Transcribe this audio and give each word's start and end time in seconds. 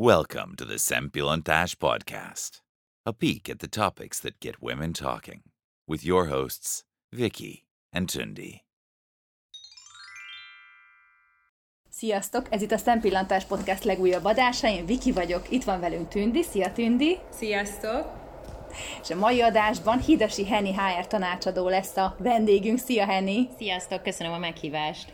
Welcome 0.00 0.54
to 0.58 0.64
the 0.64 0.78
Sempilontash 0.78 1.74
Podcast, 1.74 2.60
a 3.04 3.12
peek 3.12 3.48
at 3.48 3.58
the 3.58 3.66
topics 3.66 4.20
that 4.20 4.38
get 4.38 4.62
women 4.62 4.92
talking, 4.92 5.40
with 5.88 6.04
your 6.04 6.26
hosts, 6.26 6.84
Vicky 7.10 7.64
and 7.92 8.08
Tundi. 8.08 8.60
Sziasztok! 11.90 12.46
Ez 12.50 12.62
itt 12.62 12.72
a 12.72 12.76
Szempillantás 12.76 13.44
Podcast 13.44 13.84
legújabb 13.84 14.24
adása. 14.24 14.68
Én 14.68 14.86
Viki 14.86 15.12
vagyok, 15.12 15.50
itt 15.50 15.64
van 15.64 15.80
velünk 15.80 16.08
Tündi. 16.08 16.42
Szia 16.42 16.72
Tündi! 16.72 17.18
Sziasztok! 17.30 18.06
És 19.02 19.10
a 19.10 19.16
mai 19.16 19.40
adásban 19.40 20.00
Hidasi 20.00 20.46
Henny 20.46 20.74
HR 20.74 21.06
tanácsadó 21.06 21.68
lesz 21.68 21.96
a 21.96 22.16
vendégünk. 22.18 22.78
Szia 22.78 23.04
Henny! 23.04 23.48
Sziasztok, 23.56 24.02
köszönöm 24.02 24.32
a 24.32 24.38
meghívást! 24.38 25.12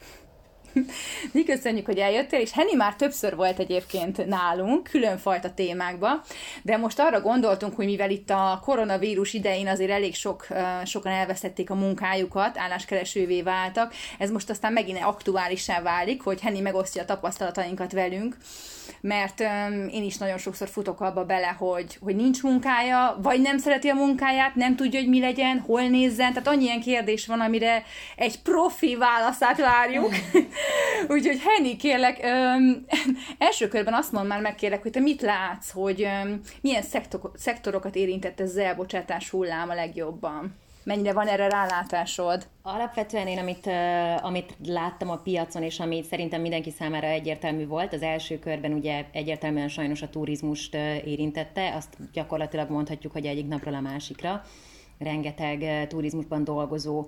Mi 1.32 1.45
köszönjük, 1.45 1.86
hogy 1.86 1.98
eljöttél, 1.98 2.41
és 2.41 2.52
Henny 2.52 2.77
már 2.77 2.96
többször 2.96 3.36
volt 3.36 3.59
egyébként 3.59 4.27
nálunk, 4.27 4.82
különfajta 4.82 5.54
témákba, 5.54 6.24
de 6.62 6.77
most 6.77 6.98
arra 6.98 7.20
gondoltunk, 7.20 7.77
hogy 7.77 7.84
mivel 7.84 8.10
itt 8.10 8.30
a 8.30 8.60
koronavírus 8.65 9.32
idején 9.32 9.68
azért 9.68 9.91
elég 9.91 10.15
sok, 10.15 10.46
sokan 10.84 11.12
elvesztették 11.12 11.70
a 11.70 11.74
munkájukat, 11.74 12.59
álláskeresővé 12.59 13.42
váltak, 13.42 13.95
ez 14.18 14.30
most 14.30 14.51
aztán 14.51 14.73
megint 14.73 15.02
aktuálisá 15.02 15.82
válik, 15.82 16.23
hogy 16.23 16.41
Henny 16.41 16.62
megosztja 16.62 17.02
a 17.02 17.04
tapasztalatainkat 17.04 17.93
velünk, 17.93 18.37
mert 19.01 19.41
um, 19.41 19.88
én 19.88 20.02
is 20.02 20.16
nagyon 20.16 20.38
sokszor 20.38 20.69
futok 20.69 21.01
abba 21.01 21.24
bele, 21.24 21.56
hogy, 21.59 21.98
hogy 22.01 22.16
nincs 22.16 22.43
munkája, 22.43 23.19
vagy 23.23 23.41
nem 23.41 23.59
szereti 23.59 23.88
a 23.88 23.95
munkáját, 23.95 24.55
nem 24.55 24.77
tudja, 24.77 25.01
hogy 25.01 25.09
mi 25.09 25.20
legyen, 25.20 25.59
hol 25.59 25.83
nézzen, 25.83 26.33
tehát 26.33 26.48
annyi 26.48 26.65
ilyen 26.65 26.80
kérdés 26.80 27.27
van, 27.27 27.41
amire 27.41 27.83
egy 28.16 28.41
profi 28.43 28.97
válaszát 28.97 29.60
várjuk. 29.60 30.12
Úgyhogy 31.15 31.41
Henny, 31.45 31.77
kérlek, 31.77 32.20
um, 32.23 32.84
első 33.48 33.69
körben 33.69 33.95
azt 33.95 34.12
mond 34.12 34.27
már 34.27 34.41
meg 34.41 34.55
hogy 34.83 34.91
te 34.91 35.01
mit 35.01 35.23
látsz, 35.23 35.71
hogy 35.71 36.02
um, 36.02 36.41
milyen 36.60 36.82
szektor, 36.82 37.30
szektorokat 37.35 37.95
érintett 37.95 38.40
ez 38.40 38.51
az 38.51 38.57
elbocsátás 38.57 39.30
hullám 39.30 39.71
a 39.71 39.74
legjobban? 39.74 40.62
Mennyire 40.85 41.13
van 41.13 41.29
erre 41.29 41.49
rálátásod? 41.49 42.46
Alapvetően 42.63 43.27
én, 43.27 43.38
amit, 43.38 43.71
amit 44.23 44.57
láttam 44.66 45.10
a 45.10 45.16
piacon, 45.16 45.63
és 45.63 45.80
ami 45.80 46.02
szerintem 46.02 46.40
mindenki 46.40 46.71
számára 46.71 47.07
egyértelmű 47.07 47.66
volt, 47.66 47.93
az 47.93 48.02
első 48.02 48.38
körben 48.38 48.73
ugye 48.73 49.05
egyértelműen 49.12 49.68
sajnos 49.68 50.02
a 50.02 50.10
turizmust 50.10 50.74
érintette, 51.05 51.74
azt 51.74 51.96
gyakorlatilag 52.12 52.71
mondhatjuk, 52.71 53.12
hogy 53.12 53.27
egyik 53.27 53.49
napról 53.49 53.74
a 53.74 53.80
másikra. 53.80 54.43
Rengeteg 54.99 55.87
turizmusban 55.88 56.45
dolgozó 56.45 57.07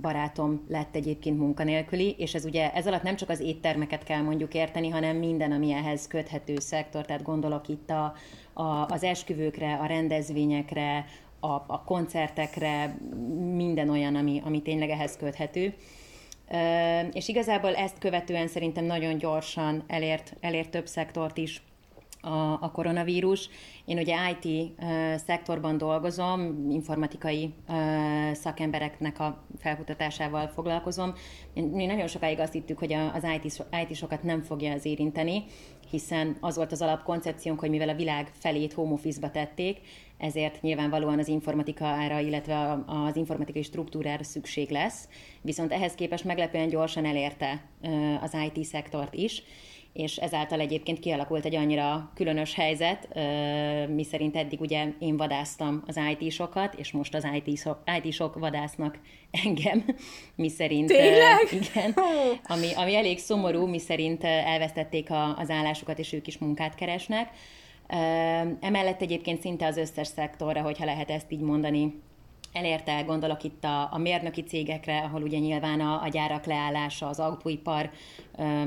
barátom 0.00 0.64
lett 0.68 0.94
egyébként 0.94 1.38
munkanélküli, 1.38 2.14
és 2.18 2.34
ez 2.34 2.44
ugye 2.44 2.72
ez 2.72 2.86
alatt 2.86 3.02
nem 3.02 3.16
csak 3.16 3.28
az 3.28 3.40
éttermeket 3.40 4.04
kell 4.04 4.22
mondjuk 4.22 4.54
érteni, 4.54 4.88
hanem 4.88 5.16
minden, 5.16 5.52
ami 5.52 5.72
ehhez 5.72 6.06
köthető 6.06 6.58
szektor, 6.58 7.04
tehát 7.04 7.22
gondolok 7.22 7.68
itt 7.68 7.90
a, 7.90 8.14
a, 8.52 8.86
az 8.88 9.02
esküvőkre, 9.02 9.74
a 9.74 9.86
rendezvényekre, 9.86 11.04
a, 11.44 11.64
a 11.66 11.82
koncertekre, 11.84 12.98
minden 13.54 13.88
olyan, 13.88 14.14
ami, 14.14 14.40
ami 14.44 14.62
tényleg 14.62 14.90
ehhez 14.90 15.16
köthető. 15.16 15.74
És 17.12 17.28
igazából 17.28 17.74
ezt 17.74 17.98
követően 17.98 18.48
szerintem 18.48 18.84
nagyon 18.84 19.18
gyorsan 19.18 19.84
elért, 19.86 20.36
elért 20.40 20.70
több 20.70 20.86
szektort 20.86 21.36
is 21.38 21.62
a, 22.24 22.58
a 22.60 22.70
koronavírus. 22.70 23.48
Én 23.84 23.98
ugye 23.98 24.16
IT 24.30 24.72
szektorban 25.16 25.78
dolgozom, 25.78 26.70
informatikai 26.70 27.54
szakembereknek 28.32 29.20
a 29.20 29.44
felkutatásával 29.58 30.46
foglalkozom. 30.46 31.14
Mi 31.54 31.86
nagyon 31.86 32.06
sokáig 32.06 32.38
azt 32.38 32.52
hittük, 32.52 32.78
hogy 32.78 32.92
az 32.92 33.26
IT, 33.36 33.64
IT-sokat 33.88 34.22
nem 34.22 34.42
fogja 34.42 34.72
az 34.72 34.84
érinteni, 34.84 35.44
hiszen 35.90 36.36
az 36.40 36.56
volt 36.56 36.72
az 36.72 36.82
alapkoncepciónk, 36.82 37.60
hogy 37.60 37.70
mivel 37.70 37.88
a 37.88 37.94
világ 37.94 38.30
felét 38.38 38.72
home 38.72 38.92
office-ba 38.92 39.30
tették, 39.30 39.80
ezért 40.18 40.62
nyilvánvalóan 40.62 41.18
az 41.18 41.28
informatikára, 41.28 42.18
illetve 42.18 42.84
az 42.86 43.16
informatikai 43.16 43.62
struktúrára 43.62 44.24
szükség 44.24 44.70
lesz, 44.70 45.08
viszont 45.40 45.72
ehhez 45.72 45.94
képest 45.94 46.24
meglepően 46.24 46.68
gyorsan 46.68 47.04
elérte 47.04 47.64
az 48.20 48.36
IT 48.52 48.64
szektort 48.64 49.14
is, 49.14 49.42
és 49.94 50.16
ezáltal 50.16 50.60
egyébként 50.60 50.98
kialakult 50.98 51.44
egy 51.44 51.54
annyira 51.54 52.10
különös 52.14 52.54
helyzet, 52.54 53.08
mi 53.88 54.04
szerint 54.04 54.36
eddig 54.36 54.60
ugye 54.60 54.86
én 54.98 55.16
vadáztam 55.16 55.82
az 55.86 56.00
IT-sokat, 56.18 56.74
és 56.74 56.92
most 56.92 57.14
az 57.14 57.26
IT-sok, 57.44 57.82
IT-sok 58.02 58.38
vadásznak 58.38 58.98
engem, 59.44 59.84
mi 60.34 60.48
szerint... 60.48 60.88
Tényleg? 60.88 61.48
Igen, 61.52 61.94
ami, 62.44 62.72
ami 62.74 62.94
elég 62.94 63.18
szomorú, 63.18 63.66
mi 63.66 63.78
szerint 63.78 64.24
elvesztették 64.24 65.10
a, 65.10 65.36
az 65.36 65.50
állásukat, 65.50 65.98
és 65.98 66.12
ők 66.12 66.26
is 66.26 66.38
munkát 66.38 66.74
keresnek. 66.74 67.30
Emellett 68.60 69.02
egyébként 69.02 69.40
szinte 69.40 69.66
az 69.66 69.76
összes 69.76 70.06
szektorra, 70.06 70.62
hogyha 70.62 70.84
lehet 70.84 71.10
ezt 71.10 71.32
így 71.32 71.40
mondani, 71.40 72.02
elérte, 72.54 73.02
gondolok 73.02 73.42
itt 73.42 73.64
a, 73.64 73.92
a 73.92 73.98
mérnöki 73.98 74.42
cégekre, 74.42 74.98
ahol 74.98 75.22
ugye 75.22 75.38
nyilván 75.38 75.80
a, 75.80 76.02
a 76.02 76.08
gyárak 76.08 76.44
leállása, 76.44 77.06
az 77.06 77.20
autóipar 77.20 77.90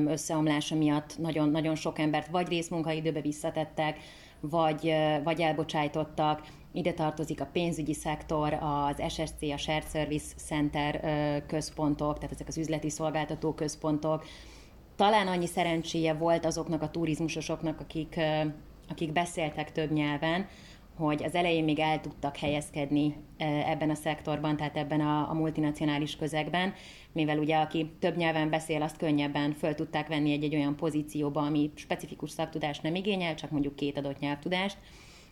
összeomlása 0.07 0.75
miatt 0.75 1.17
nagyon, 1.17 1.49
nagyon 1.49 1.75
sok 1.75 1.99
embert 1.99 2.27
vagy 2.27 2.47
részmunkaidőbe 2.47 3.21
visszatettek, 3.21 3.99
vagy, 4.39 4.93
vagy 5.23 5.41
elbocsájtottak. 5.41 6.41
Ide 6.71 6.93
tartozik 6.93 7.41
a 7.41 7.49
pénzügyi 7.51 7.93
szektor, 7.93 8.53
az 8.53 9.13
SSC, 9.13 9.41
a 9.53 9.57
Shared 9.57 9.89
Service 9.91 10.35
Center 10.35 11.01
központok, 11.45 12.17
tehát 12.17 12.31
ezek 12.31 12.47
az 12.47 12.57
üzleti 12.57 12.89
szolgáltató 12.89 13.53
központok. 13.53 14.25
Talán 14.95 15.27
annyi 15.27 15.47
szerencséje 15.47 16.13
volt 16.13 16.45
azoknak 16.45 16.81
a 16.81 16.89
turizmusosoknak, 16.89 17.79
akik, 17.79 18.19
akik 18.89 19.11
beszéltek 19.11 19.71
több 19.71 19.91
nyelven, 19.91 20.47
hogy 20.97 21.23
az 21.23 21.35
elején 21.35 21.63
még 21.63 21.79
el 21.79 22.01
tudtak 22.01 22.37
helyezkedni 22.37 23.15
ebben 23.65 23.89
a 23.89 23.95
szektorban, 23.95 24.57
tehát 24.57 24.77
ebben 24.77 25.01
a, 25.01 25.29
a 25.29 25.33
multinacionális 25.33 26.15
közegben, 26.15 26.73
mivel 27.11 27.37
ugye 27.37 27.57
aki 27.57 27.91
több 27.99 28.15
nyelven 28.15 28.49
beszél, 28.49 28.81
azt 28.81 28.97
könnyebben 28.97 29.53
föl 29.53 29.75
tudták 29.75 30.07
venni 30.07 30.31
egy-egy 30.31 30.55
olyan 30.55 30.75
pozícióba, 30.75 31.41
ami 31.41 31.71
specifikus 31.75 32.31
szaktudást 32.31 32.83
nem 32.83 32.95
igényel, 32.95 33.35
csak 33.35 33.51
mondjuk 33.51 33.75
két 33.75 33.97
adott 33.97 34.19
nyelvtudást, 34.19 34.77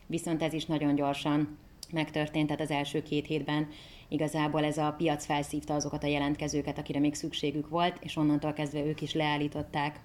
viszont 0.08 0.44
ez 0.44 0.54
is 0.54 0.66
nagyon 0.66 0.96
gyorsan 0.96 1.58
megtörtént, 1.92 2.46
tehát 2.48 2.62
az 2.62 2.72
első 2.72 3.04
két 3.04 3.26
hétben 3.26 3.68
igazából 4.08 4.64
ez 4.64 4.78
a 4.78 4.94
piac 4.98 5.26
felszívta 5.26 5.74
azokat 5.74 6.04
a 6.04 6.08
jelentkezőket, 6.08 6.78
akire 6.78 7.00
még 7.00 7.16
szükségük 7.16 7.70
volt, 7.70 7.98
és 8.02 8.16
onnantól 8.16 8.54
kezdve 8.54 8.86
ők 8.86 9.02
is 9.02 9.14
leállították 9.14 10.00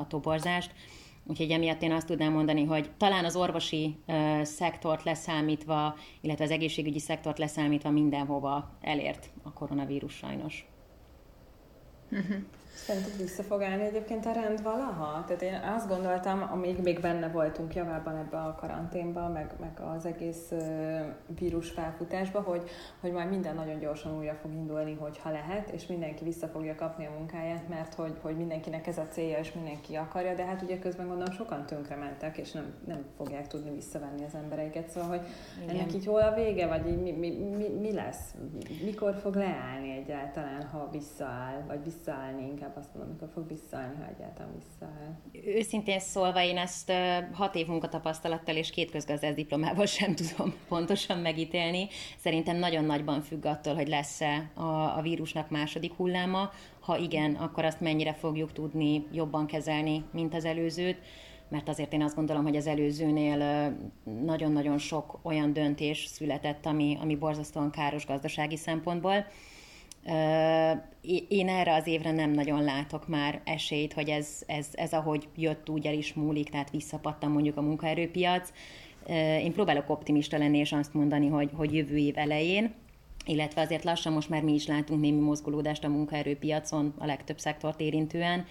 a 0.00 0.06
toborzást 0.06 0.72
Úgyhogy 1.26 1.50
emiatt 1.50 1.82
én 1.82 1.92
azt 1.92 2.06
tudnám 2.06 2.32
mondani, 2.32 2.64
hogy 2.64 2.90
talán 2.96 3.24
az 3.24 3.36
orvosi 3.36 3.96
uh, 4.06 4.42
szektort 4.42 5.04
leszámítva, 5.04 5.96
illetve 6.20 6.44
az 6.44 6.50
egészségügyi 6.50 6.98
szektort 6.98 7.38
leszámítva 7.38 7.90
mindenhova 7.90 8.70
elért 8.80 9.30
a 9.42 9.52
koronavírus 9.52 10.12
sajnos. 10.12 10.68
Szerinted 12.74 13.16
vissza 13.16 13.42
fog 13.42 13.62
állni 13.62 13.84
egyébként 13.84 14.26
a 14.26 14.32
rend 14.32 14.62
valaha? 14.62 15.24
Tehát 15.24 15.42
én 15.42 15.54
azt 15.76 15.88
gondoltam, 15.88 16.48
amíg 16.52 16.78
még 16.82 17.00
benne 17.00 17.28
voltunk 17.28 17.74
javában 17.74 18.16
ebbe 18.16 18.36
a 18.36 18.54
karanténba, 18.54 19.28
meg, 19.28 19.52
meg 19.60 19.80
az 19.96 20.06
egész 20.06 20.52
vírus 21.38 21.70
felfutásba, 21.70 22.40
hogy, 22.40 22.62
hogy 23.00 23.12
majd 23.12 23.30
minden 23.30 23.54
nagyon 23.54 23.78
gyorsan 23.78 24.18
újra 24.18 24.34
fog 24.34 24.52
indulni, 24.52 24.94
hogyha 24.94 25.30
lehet, 25.30 25.70
és 25.70 25.86
mindenki 25.86 26.24
vissza 26.24 26.46
fogja 26.46 26.74
kapni 26.74 27.06
a 27.06 27.10
munkáját, 27.18 27.68
mert 27.68 27.94
hogy, 27.94 28.16
hogy 28.20 28.36
mindenkinek 28.36 28.86
ez 28.86 28.98
a 28.98 29.06
célja, 29.10 29.38
és 29.38 29.52
mindenki 29.52 29.94
akarja, 29.94 30.34
de 30.34 30.44
hát 30.44 30.62
ugye 30.62 30.78
közben 30.78 31.08
gondolom 31.08 31.34
sokan 31.34 31.66
tönkre 31.66 31.96
mentek, 31.96 32.38
és 32.38 32.52
nem, 32.52 32.74
nem 32.86 33.04
fogják 33.16 33.46
tudni 33.46 33.74
visszavenni 33.74 34.24
az 34.24 34.34
embereiket, 34.34 34.88
szóval 34.88 35.08
hogy 35.08 35.26
Igen. 35.62 35.74
ennek 35.74 35.94
így 35.94 36.06
hol 36.06 36.20
a 36.20 36.34
vége, 36.34 36.66
vagy 36.66 36.86
így 36.88 37.02
mi, 37.02 37.12
mi, 37.12 37.30
mi, 37.56 37.68
mi 37.80 37.92
lesz? 37.92 38.34
Mikor 38.84 39.14
fog 39.14 39.34
leállni 39.34 39.96
egyáltalán, 39.96 40.62
ha 40.62 40.88
visszaáll, 40.92 41.62
vagy 41.66 41.84
visszaállni 41.84 42.58
inkább 42.60 42.76
azt 42.76 42.94
mondom, 42.94 43.10
amikor 43.10 43.28
fog 43.34 43.48
visszaállni, 43.48 43.96
ha 43.96 44.08
egyáltalán 44.08 44.52
visszaáll. 44.58 45.20
Őszintén 45.56 46.00
szólva 46.00 46.42
én 46.42 46.56
ezt 46.56 46.92
hat 47.32 47.54
év 47.54 47.66
munkatapasztalattal 47.66 48.56
és 48.56 48.70
két 48.70 48.90
közgazdász 48.90 49.34
diplomával 49.34 49.86
sem 49.98 50.14
tudom 50.14 50.54
pontosan 50.68 51.18
megítélni. 51.18 51.88
Szerintem 52.18 52.56
nagyon 52.56 52.84
nagyban 52.84 53.20
függ 53.20 53.44
attól, 53.44 53.74
hogy 53.74 53.88
lesz-e 53.88 54.50
a, 54.54 54.96
a 54.98 55.00
vírusnak 55.02 55.50
második 55.50 55.92
hulláma. 55.92 56.50
Ha 56.80 56.96
igen, 56.96 57.34
akkor 57.34 57.64
azt 57.64 57.80
mennyire 57.80 58.12
fogjuk 58.12 58.52
tudni 58.52 59.06
jobban 59.12 59.46
kezelni, 59.46 60.04
mint 60.12 60.34
az 60.34 60.44
előzőt 60.44 60.98
mert 61.48 61.68
azért 61.68 61.92
én 61.92 62.02
azt 62.02 62.14
gondolom, 62.14 62.42
hogy 62.42 62.56
az 62.56 62.66
előzőnél 62.66 63.72
nagyon-nagyon 64.04 64.78
sok 64.78 65.18
olyan 65.22 65.52
döntés 65.52 66.06
született, 66.06 66.66
ami, 66.66 66.98
ami 67.00 67.16
borzasztóan 67.16 67.70
káros 67.70 68.06
gazdasági 68.06 68.56
szempontból. 68.56 69.24
Én 71.28 71.48
erre 71.48 71.74
az 71.74 71.86
évre 71.86 72.12
nem 72.12 72.30
nagyon 72.30 72.64
látok 72.64 73.08
már 73.08 73.40
esélyt, 73.44 73.92
hogy 73.92 74.08
ez, 74.08 74.42
ez, 74.46 74.66
ez 74.72 74.92
ahogy 74.92 75.28
jött, 75.36 75.68
úgy 75.68 75.86
el 75.86 75.94
is 75.94 76.14
múlik, 76.14 76.48
tehát 76.48 76.70
visszapattan 76.70 77.30
mondjuk 77.30 77.56
a 77.56 77.62
munkaerőpiac. 77.62 78.52
Én 79.42 79.52
próbálok 79.52 79.90
optimista 79.90 80.38
lenni, 80.38 80.58
és 80.58 80.72
azt 80.72 80.94
mondani, 80.94 81.28
hogy, 81.28 81.50
hogy 81.54 81.74
jövő 81.74 81.96
év 81.96 82.18
elején, 82.18 82.74
illetve 83.26 83.60
azért 83.60 83.84
lassan 83.84 84.12
most 84.12 84.28
már 84.28 84.42
mi 84.42 84.54
is 84.54 84.66
látunk 84.66 85.00
némi 85.00 85.20
mozgolódást 85.20 85.84
a 85.84 85.88
munkaerőpiacon, 85.88 86.94
a 86.98 87.06
legtöbb 87.06 87.38
szektort 87.38 87.80
érintően. 87.80 88.46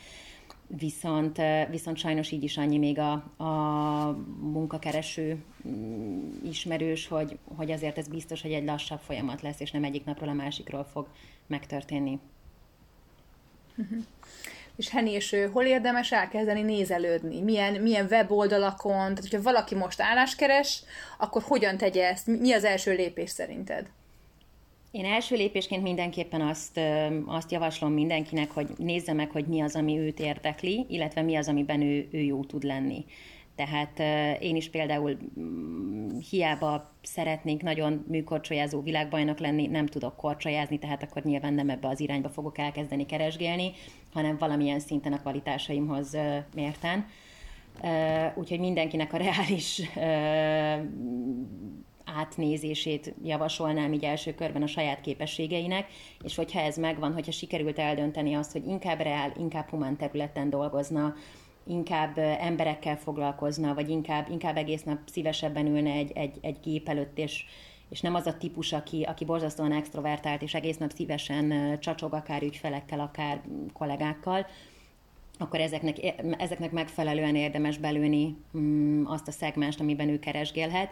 Viszont, 0.78 1.42
viszont 1.70 1.98
sajnos 1.98 2.32
így 2.32 2.44
is 2.44 2.58
annyi 2.58 2.78
még 2.78 3.00
a, 3.00 3.12
a 3.44 4.18
munkakereső 4.40 5.44
mm, 5.68 6.30
ismerős, 6.44 7.08
hogy, 7.08 7.38
hogy 7.56 7.72
azért 7.72 7.98
ez 7.98 8.08
biztos, 8.08 8.42
hogy 8.42 8.52
egy 8.52 8.66
lassabb 8.66 9.00
folyamat 9.00 9.42
lesz, 9.42 9.60
és 9.60 9.72
nem 9.72 9.84
egyik 9.84 10.06
napról 10.06 10.30
a 10.30 10.34
másikról 10.34 10.84
fog 10.84 11.08
megtörténni. 11.48 12.20
Uh-huh. 13.78 14.04
És 14.76 14.90
Henny, 14.90 15.08
és 15.08 15.36
hol 15.52 15.64
érdemes 15.64 16.12
elkezdeni 16.12 16.62
nézelődni? 16.62 17.42
Milyen, 17.42 17.82
milyen 17.82 18.08
weboldalakon? 18.10 18.98
Tehát, 18.98 19.20
hogyha 19.20 19.42
valaki 19.42 19.76
most 19.76 20.02
álláskeres, 20.02 20.84
akkor 21.18 21.42
hogyan 21.42 21.78
tegye 21.78 22.08
ezt? 22.08 22.28
Mi 22.28 22.54
az 22.54 22.64
első 22.64 22.94
lépés 22.96 23.30
szerinted? 23.30 23.90
Én 24.92 25.06
első 25.06 25.36
lépésként 25.36 25.84
mindenképpen 25.84 26.42
azt, 26.42 26.80
azt 27.26 27.52
javaslom 27.52 27.94
mindenkinek, 27.94 28.52
hogy 28.52 28.70
nézze 28.78 29.14
meg, 29.14 29.32
hogy 29.32 29.46
mi 29.46 29.62
az, 29.62 29.76
ami 29.76 29.98
őt 29.98 30.20
érdekli, 30.20 30.86
illetve 30.90 31.22
mi 31.22 31.36
az, 31.36 31.48
amiben 31.48 31.82
ő, 31.82 32.08
ő 32.12 32.20
jó 32.20 32.44
tud 32.44 32.64
lenni. 32.64 33.06
Tehát 33.56 34.00
én 34.42 34.56
is 34.56 34.70
például 34.70 35.18
mm, 35.40 36.08
hiába 36.30 36.94
szeretnék 37.02 37.62
nagyon 37.62 38.06
műkorcsolyázó 38.08 38.82
világbajnok 38.82 39.40
lenni, 39.40 39.68
nem 39.68 39.86
tudok 39.86 40.16
korcsolyázni, 40.16 40.80
tehát 40.80 41.04
akkor 41.04 41.24
nyilván 41.24 41.54
nem 41.54 41.70
ebbe 41.70 41.88
az 41.88 42.00
irányba 42.00 42.30
fogok 42.30 42.58
elkezdeni 42.58 43.06
keresgélni, 43.06 43.72
hanem 44.14 44.38
valamilyen 44.38 44.80
szinten 44.80 45.14
a 45.14 45.20
kvalitásaimhoz 45.20 46.18
mérten. 46.56 47.06
Úgyhogy 48.36 48.60
mindenkinek 48.60 49.14
a 49.14 49.18
reális 49.18 49.82
átnézését 52.20 53.14
javasolnám 53.24 53.94
így 53.94 54.04
első 54.04 54.34
körben 54.34 54.62
a 54.62 54.68
saját 54.68 55.02
képességeinek, 55.02 55.88
és 56.24 56.36
hogyha 56.36 56.60
ez 56.60 56.78
megvan, 56.78 57.14
hogyha 57.14 57.32
sikerült 57.32 57.80
eldönteni 57.80 58.34
azt, 58.34 58.52
hogy 58.52 58.68
inkább 58.68 59.00
reál, 59.00 59.34
inkább 59.38 59.70
humán 59.70 59.98
területen 59.98 60.50
dolgozna, 60.50 61.16
inkább 61.68 62.18
emberekkel 62.18 62.98
foglalkozna, 62.98 63.74
vagy 63.74 63.90
inkább, 63.90 64.30
inkább 64.30 64.58
egész 64.58 64.84
nap 64.84 65.00
szívesebben 65.06 65.68
ülne 65.68 65.92
egy, 65.92 66.12
egy, 66.16 66.38
egy 66.42 66.58
gép 66.64 66.90
előtt, 66.90 67.18
és, 67.18 67.46
és 67.90 68.02
nem 68.02 68.16
az 68.16 68.26
a 68.26 68.38
típus, 68.38 68.74
aki, 68.74 69.04
aki 69.04 69.26
borzasztóan 69.26 69.72
extrovertált, 69.72 70.42
és 70.42 70.54
egész 70.54 70.78
nap 70.78 70.92
szívesen 70.92 71.78
csacsog 71.80 72.14
akár 72.14 72.44
ügyfelekkel, 72.44 73.00
akár 73.00 73.42
kollégákkal, 73.74 74.46
akkor 75.38 75.60
ezeknek, 75.60 75.98
ezeknek 76.38 76.72
megfelelően 76.72 77.36
érdemes 77.36 77.78
belőni 77.78 78.36
mm, 78.58 79.06
azt 79.06 79.28
a 79.28 79.32
szegmást, 79.32 79.80
amiben 79.80 80.10
ő 80.10 80.20
keresgélhet. 80.20 80.92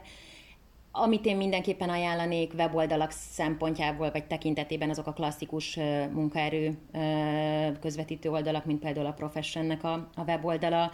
Amit 0.99 1.25
én 1.25 1.37
mindenképpen 1.37 1.89
ajánlanék 1.89 2.53
weboldalak 2.53 3.11
szempontjából, 3.11 4.11
vagy 4.11 4.25
tekintetében 4.25 4.89
azok 4.89 5.07
a 5.07 5.13
klasszikus 5.13 5.79
munkaerő 6.11 6.77
közvetítő 7.81 8.29
oldalak, 8.29 8.65
mint 8.65 8.79
például 8.79 9.05
a 9.05 9.11
Professionnek 9.11 9.83
a, 9.83 10.09
a 10.15 10.23
weboldala. 10.27 10.91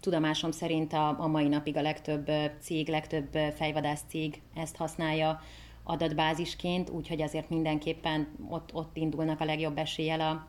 Tudomásom 0.00 0.50
szerint 0.50 0.92
a, 0.92 1.16
a 1.20 1.26
mai 1.26 1.48
napig 1.48 1.76
a 1.76 1.82
legtöbb 1.82 2.30
cég, 2.60 2.88
legtöbb 2.88 3.38
fejvadász 3.54 4.02
cég 4.08 4.42
ezt 4.54 4.76
használja 4.76 5.40
adatbázisként, 5.84 6.90
úgyhogy 6.90 7.22
azért 7.22 7.48
mindenképpen 7.48 8.28
ott, 8.48 8.74
ott 8.74 8.96
indulnak 8.96 9.40
a 9.40 9.44
legjobb 9.44 9.78
eséllyel 9.78 10.20
a, 10.20 10.46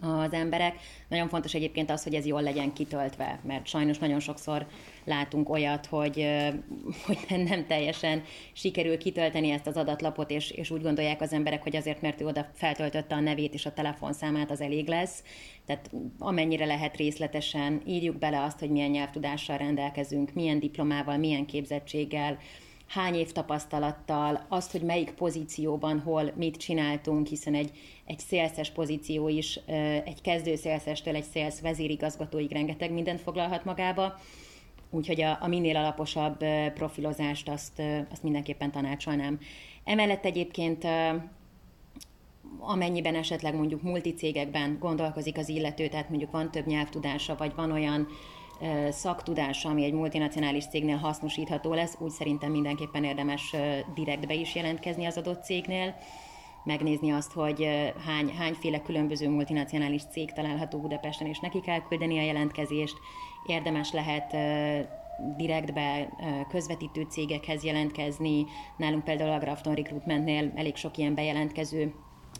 az 0.00 0.32
emberek. 0.32 0.76
Nagyon 1.08 1.28
fontos 1.28 1.54
egyébként 1.54 1.90
az, 1.90 2.02
hogy 2.02 2.14
ez 2.14 2.26
jól 2.26 2.42
legyen 2.42 2.72
kitöltve, 2.72 3.40
mert 3.46 3.66
sajnos 3.66 3.98
nagyon 3.98 4.20
sokszor 4.20 4.66
látunk 5.04 5.48
olyat, 5.48 5.86
hogy, 5.86 6.26
hogy 7.06 7.18
nem 7.28 7.66
teljesen 7.66 8.22
sikerül 8.52 8.98
kitölteni 8.98 9.50
ezt 9.50 9.66
az 9.66 9.76
adatlapot, 9.76 10.30
és, 10.30 10.50
és 10.50 10.70
úgy 10.70 10.82
gondolják 10.82 11.20
az 11.20 11.32
emberek, 11.32 11.62
hogy 11.62 11.76
azért, 11.76 12.00
mert 12.00 12.20
ő 12.20 12.26
oda 12.26 12.50
feltöltötte 12.54 13.14
a 13.14 13.20
nevét 13.20 13.54
és 13.54 13.66
a 13.66 13.72
telefonszámát, 13.72 14.50
az 14.50 14.60
elég 14.60 14.88
lesz. 14.88 15.22
Tehát 15.66 15.90
amennyire 16.18 16.64
lehet 16.64 16.96
részletesen 16.96 17.82
írjuk 17.86 18.18
bele 18.18 18.42
azt, 18.42 18.58
hogy 18.58 18.70
milyen 18.70 18.90
nyelvtudással 18.90 19.56
rendelkezünk, 19.56 20.32
milyen 20.32 20.58
diplomával, 20.58 21.16
milyen 21.16 21.46
képzettséggel, 21.46 22.38
hány 22.90 23.14
év 23.14 23.32
tapasztalattal, 23.32 24.44
azt, 24.48 24.70
hogy 24.70 24.82
melyik 24.82 25.10
pozícióban 25.10 26.00
hol 26.00 26.32
mit 26.36 26.56
csináltunk, 26.56 27.26
hiszen 27.26 27.54
egy, 27.54 27.70
egy 28.06 28.18
szélszes 28.18 28.70
pozíció 28.70 29.28
is 29.28 29.60
egy 30.04 30.20
kezdő 30.22 30.56
szélszestől 30.56 31.14
egy 31.14 31.24
szélsz 31.24 31.60
vezérigazgatóig 31.60 32.52
rengeteg 32.52 32.92
mindent 32.92 33.20
foglalhat 33.20 33.64
magába, 33.64 34.18
úgyhogy 34.90 35.20
a, 35.20 35.38
a 35.40 35.46
minél 35.46 35.76
alaposabb 35.76 36.44
profilozást 36.74 37.48
azt, 37.48 37.82
azt 38.10 38.22
mindenképpen 38.22 38.70
tanácsolnám. 38.70 39.38
Emellett 39.84 40.24
egyébként 40.24 40.86
amennyiben 42.58 43.14
esetleg 43.14 43.54
mondjuk 43.54 43.82
multicégekben 43.82 44.76
gondolkozik 44.80 45.38
az 45.38 45.48
illető, 45.48 45.88
tehát 45.88 46.08
mondjuk 46.08 46.30
van 46.30 46.50
több 46.50 46.66
nyelvtudása, 46.66 47.34
vagy 47.36 47.52
van 47.54 47.72
olyan 47.72 48.08
szaktudása, 48.90 49.68
ami 49.68 49.84
egy 49.84 49.92
multinacionális 49.92 50.66
cégnél 50.66 50.96
hasznosítható 50.96 51.74
lesz, 51.74 51.96
úgy 51.98 52.10
szerintem 52.10 52.50
mindenképpen 52.50 53.04
érdemes 53.04 53.54
direktbe 53.94 54.34
is 54.34 54.54
jelentkezni 54.54 55.04
az 55.04 55.16
adott 55.16 55.44
cégnél, 55.44 55.94
megnézni 56.64 57.10
azt, 57.10 57.32
hogy 57.32 57.68
hány, 58.06 58.34
hányféle 58.38 58.80
különböző 58.80 59.28
multinacionális 59.28 60.02
cég 60.10 60.32
található 60.32 60.80
Budapesten, 60.80 61.26
és 61.26 61.38
kell 61.64 61.82
küldeni 61.88 62.18
a 62.18 62.22
jelentkezést. 62.22 62.96
Érdemes 63.46 63.92
lehet 63.92 64.36
direktbe 65.36 66.08
közvetítő 66.48 67.06
cégekhez 67.10 67.64
jelentkezni. 67.64 68.44
Nálunk 68.76 69.04
például 69.04 69.30
a 69.30 69.38
Grafton 69.38 69.74
Recruitmentnél 69.74 70.52
elég 70.54 70.76
sok 70.76 70.96
ilyen 70.96 71.14
bejelentkező 71.14 71.94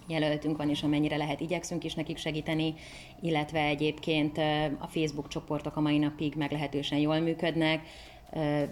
jelöltünk 0.07 0.57
van, 0.57 0.69
és 0.69 0.83
amennyire 0.83 1.17
lehet 1.17 1.41
igyekszünk 1.41 1.85
is 1.85 1.95
nekik 1.95 2.17
segíteni, 2.17 2.75
illetve 3.21 3.61
egyébként 3.61 4.39
a 4.79 4.87
Facebook 4.87 5.29
csoportok 5.29 5.77
a 5.77 5.81
mai 5.81 5.99
napig 5.99 6.35
meglehetősen 6.35 6.99
jól 6.99 7.19
működnek. 7.19 7.87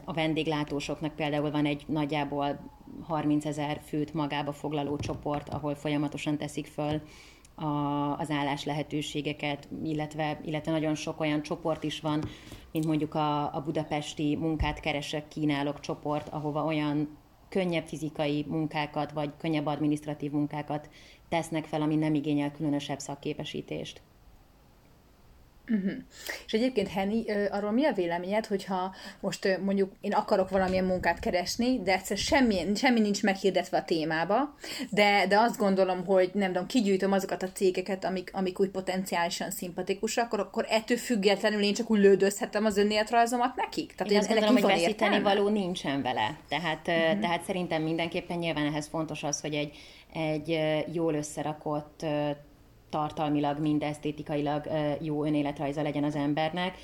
A 0.05 0.13
vendéglátósoknak 0.13 1.15
például 1.15 1.51
van 1.51 1.67
egy 1.67 1.85
nagyjából 1.87 2.59
30 3.03 3.45
ezer 3.45 3.81
főt 3.85 4.15
magába 4.15 4.53
foglaló 4.53 4.97
csoport, 4.97 5.49
ahol 5.49 5.75
folyamatosan 5.75 6.39
teszik 6.39 6.67
föl 6.67 7.01
a, 7.55 8.19
az 8.19 8.31
állás 8.31 8.65
lehetőségeket, 8.65 9.69
illetve, 9.85 10.41
illetve 10.45 10.73
nagyon 10.73 10.95
sok 10.95 11.21
olyan 11.21 11.43
csoport 11.43 11.85
is 11.85 12.01
van, 12.01 12.23
mint 12.73 12.87
mondjuk 12.87 13.15
a, 13.15 13.55
a 13.55 13.63
budapesti 13.65 14.37
munkát 14.37 14.81
keresek, 14.81 15.29
kínálok 15.29 15.81
csoport, 15.81 16.29
ahova 16.29 16.65
olyan 16.65 17.09
könnyebb 17.49 17.87
fizikai 17.87 18.45
munkákat, 18.49 19.13
vagy 19.13 19.31
könnyebb 19.39 19.67
administratív 19.67 20.31
munkákat 20.31 20.89
tesznek 21.29 21.65
fel, 21.65 21.83
ami 21.83 21.97
nem 21.97 22.15
igényel 22.15 22.53
különösebb 22.53 22.99
szakképesítést. 22.99 24.01
Uh-huh. 25.71 25.93
És 26.47 26.53
egyébként, 26.53 26.89
Henny, 26.89 27.25
arról 27.51 27.71
mi 27.71 27.85
a 27.85 27.93
véleményed, 27.93 28.47
hogyha 28.47 28.95
most 29.21 29.59
mondjuk 29.65 29.93
én 30.01 30.13
akarok 30.13 30.51
valamilyen 30.51 30.85
munkát 30.85 31.19
keresni, 31.19 31.83
de 31.83 31.93
egyszer 31.93 32.17
semmi, 32.17 32.65
semmi 32.75 33.01
nincs 33.01 33.23
meghirdetve 33.23 33.79
a 33.79 33.85
témába, 33.85 34.55
de, 34.91 35.27
de 35.29 35.39
azt 35.39 35.59
gondolom, 35.59 36.05
hogy 36.05 36.31
nem 36.35 36.53
tudom, 36.53 36.67
kigyűjtöm 36.67 37.13
azokat 37.13 37.43
a 37.43 37.53
cégeket, 37.53 38.05
amik, 38.05 38.31
amik 38.33 38.61
úgy 38.61 38.71
potenciálisan 38.71 39.51
szimpatikusak, 39.51 40.25
akkor, 40.25 40.41
akkor 40.41 40.67
ettől 40.69 40.97
függetlenül 40.97 41.63
én 41.63 41.75
csak 41.75 41.91
úgy 41.91 42.01
lődözhetem 42.01 42.65
az 42.65 42.77
önéletrajzomat 42.77 43.57
nekik? 43.57 43.95
Tehát 43.95 44.13
én 44.13 44.19
azt 44.19 44.29
gondolom, 44.29 44.55
hogy 44.55 44.63
veszíteni 44.63 45.15
értelme? 45.15 45.35
való 45.35 45.49
nincsen 45.49 46.03
vele. 46.03 46.39
Tehát, 46.49 46.89
uh-huh. 46.89 47.21
tehát 47.21 47.43
szerintem 47.45 47.83
mindenképpen 47.83 48.39
nyilván 48.39 48.67
ehhez 48.67 48.87
fontos 48.87 49.23
az, 49.23 49.41
hogy 49.41 49.55
egy, 49.55 49.77
egy 50.13 50.59
jól 50.93 51.15
összerakott 51.15 52.05
tartalmilag, 52.89 53.59
mind 53.59 53.83
esztétikailag 53.83 54.69
jó 55.01 55.25
önéletrajza 55.25 55.83
legyen 55.83 56.05
az 56.05 56.15
embernek. 56.15 56.77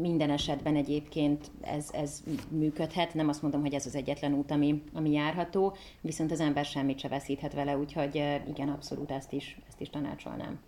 Minden 0.00 0.30
esetben 0.30 0.76
egyébként 0.76 1.50
ez, 1.60 1.88
ez 1.92 2.22
működhet, 2.48 3.14
nem 3.14 3.28
azt 3.28 3.42
mondom, 3.42 3.60
hogy 3.60 3.74
ez 3.74 3.86
az 3.86 3.94
egyetlen 3.94 4.32
út, 4.32 4.50
ami, 4.50 4.82
ami 4.94 5.12
járható, 5.12 5.76
viszont 6.00 6.30
az 6.30 6.40
ember 6.40 6.64
semmit 6.64 6.98
se 6.98 7.08
veszíthet 7.08 7.54
vele, 7.54 7.76
úgyhogy 7.76 8.40
igen, 8.48 8.68
abszolút 8.68 9.10
ezt 9.10 9.32
is, 9.32 9.58
ezt 9.68 9.80
is 9.80 9.90
tanácsolnám. 9.90 10.60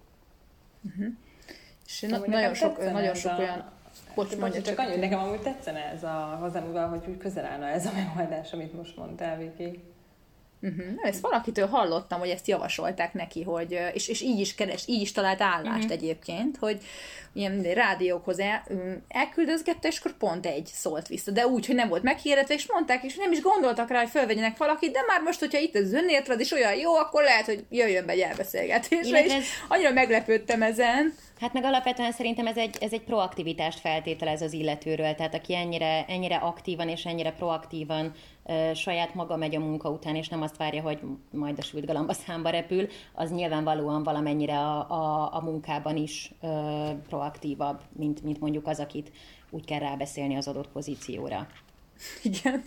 Uh-huh. 0.84 1.14
És 1.86 2.00
na, 2.00 2.18
nagyon 2.26 2.54
sok, 2.54 2.92
nagyon 2.92 3.14
sok 3.14 3.32
a... 3.32 3.38
olyan 3.38 3.72
Bocs, 4.14 4.36
mondja, 4.36 4.62
csak 4.62 4.78
annyi, 4.78 4.96
nekem 4.96 5.18
amúgy 5.18 5.40
tetszene 5.40 5.90
ez 5.90 6.02
a 6.02 6.38
hozzám, 6.40 6.90
hogy 6.90 7.04
úgy 7.08 7.16
közel 7.16 7.44
állna 7.44 7.66
ez 7.66 7.86
a 7.86 7.90
megoldás, 7.94 8.52
amit 8.52 8.72
most 8.72 8.96
mondtál, 8.96 9.38
Viki. 9.38 9.82
Uh-huh. 10.60 10.86
Ezt 11.02 11.20
valakitől 11.20 11.66
hallottam, 11.66 12.18
hogy 12.18 12.28
ezt 12.28 12.48
javasolták 12.48 13.14
neki, 13.14 13.42
hogy, 13.42 13.78
és, 13.92 14.08
és 14.08 14.20
így 14.20 14.40
is 14.40 14.54
keres, 14.54 14.82
így 14.86 15.00
is 15.00 15.12
talált 15.12 15.40
állást 15.40 15.76
uh-huh. 15.76 15.92
egyébként, 15.92 16.56
hogy 16.56 16.82
ilyen 17.32 17.62
rádiókhoz 17.62 18.38
el, 18.38 18.62
elküldözgette, 19.08 19.88
és 19.88 19.98
akkor 19.98 20.16
pont 20.16 20.46
egy 20.46 20.70
szólt 20.72 21.08
vissza, 21.08 21.30
de 21.30 21.46
úgy, 21.46 21.66
hogy 21.66 21.74
nem 21.74 21.88
volt 21.88 22.02
meghirdetve, 22.02 22.54
és 22.54 22.72
mondták, 22.72 23.02
és 23.02 23.16
nem 23.16 23.32
is 23.32 23.40
gondoltak 23.40 23.90
rá, 23.90 23.98
hogy 23.98 24.10
fölvegyenek 24.10 24.56
valakit, 24.56 24.92
de 24.92 25.00
már 25.06 25.20
most, 25.20 25.38
hogyha 25.38 25.58
itt 25.58 25.74
az 25.74 25.92
önéletrajz 25.92 26.40
is 26.40 26.52
olyan 26.52 26.74
jó, 26.74 26.94
akkor 26.94 27.22
lehet, 27.22 27.44
hogy 27.44 27.64
jöjjön 27.70 28.06
be 28.06 28.12
egy 28.12 28.20
elbeszélgetésre, 28.20 29.24
és 29.24 29.32
ez... 29.32 29.44
annyira 29.68 29.92
meglepődtem 29.92 30.62
ezen. 30.62 31.14
Hát 31.40 31.52
meg 31.52 31.64
alapvetően 31.64 32.12
szerintem 32.12 32.46
ez 32.46 32.56
egy, 32.56 32.76
ez 32.80 32.92
egy 32.92 33.02
proaktivitást 33.02 33.80
feltételez 33.80 34.42
az 34.42 34.52
illetőről, 34.52 35.14
tehát 35.14 35.34
aki 35.34 35.54
ennyire, 35.54 36.04
ennyire 36.08 36.36
aktívan 36.36 36.88
és 36.88 37.04
ennyire 37.04 37.32
proaktívan 37.32 38.12
saját 38.74 39.14
maga 39.14 39.36
megy 39.36 39.54
a 39.54 39.60
munka 39.60 39.90
után, 39.90 40.16
és 40.16 40.28
nem 40.28 40.42
azt 40.42 40.56
várja, 40.56 40.82
hogy 40.82 41.00
majd 41.30 41.58
a 41.58 41.62
sült 41.62 41.86
galamba 41.86 42.12
számba 42.12 42.50
repül, 42.50 42.86
az 43.12 43.30
nyilvánvalóan 43.30 44.02
valamennyire 44.02 44.58
a, 44.58 44.90
a, 44.90 45.34
a 45.34 45.40
munkában 45.40 45.96
is 45.96 46.32
ö, 46.42 46.48
proaktívabb, 47.08 47.80
mint, 47.92 48.22
mint 48.22 48.40
mondjuk 48.40 48.66
az, 48.66 48.80
akit 48.80 49.12
úgy 49.50 49.64
kell 49.64 49.78
rábeszélni 49.78 50.36
az 50.36 50.48
adott 50.48 50.68
pozícióra. 50.68 51.46
Igen. 52.22 52.64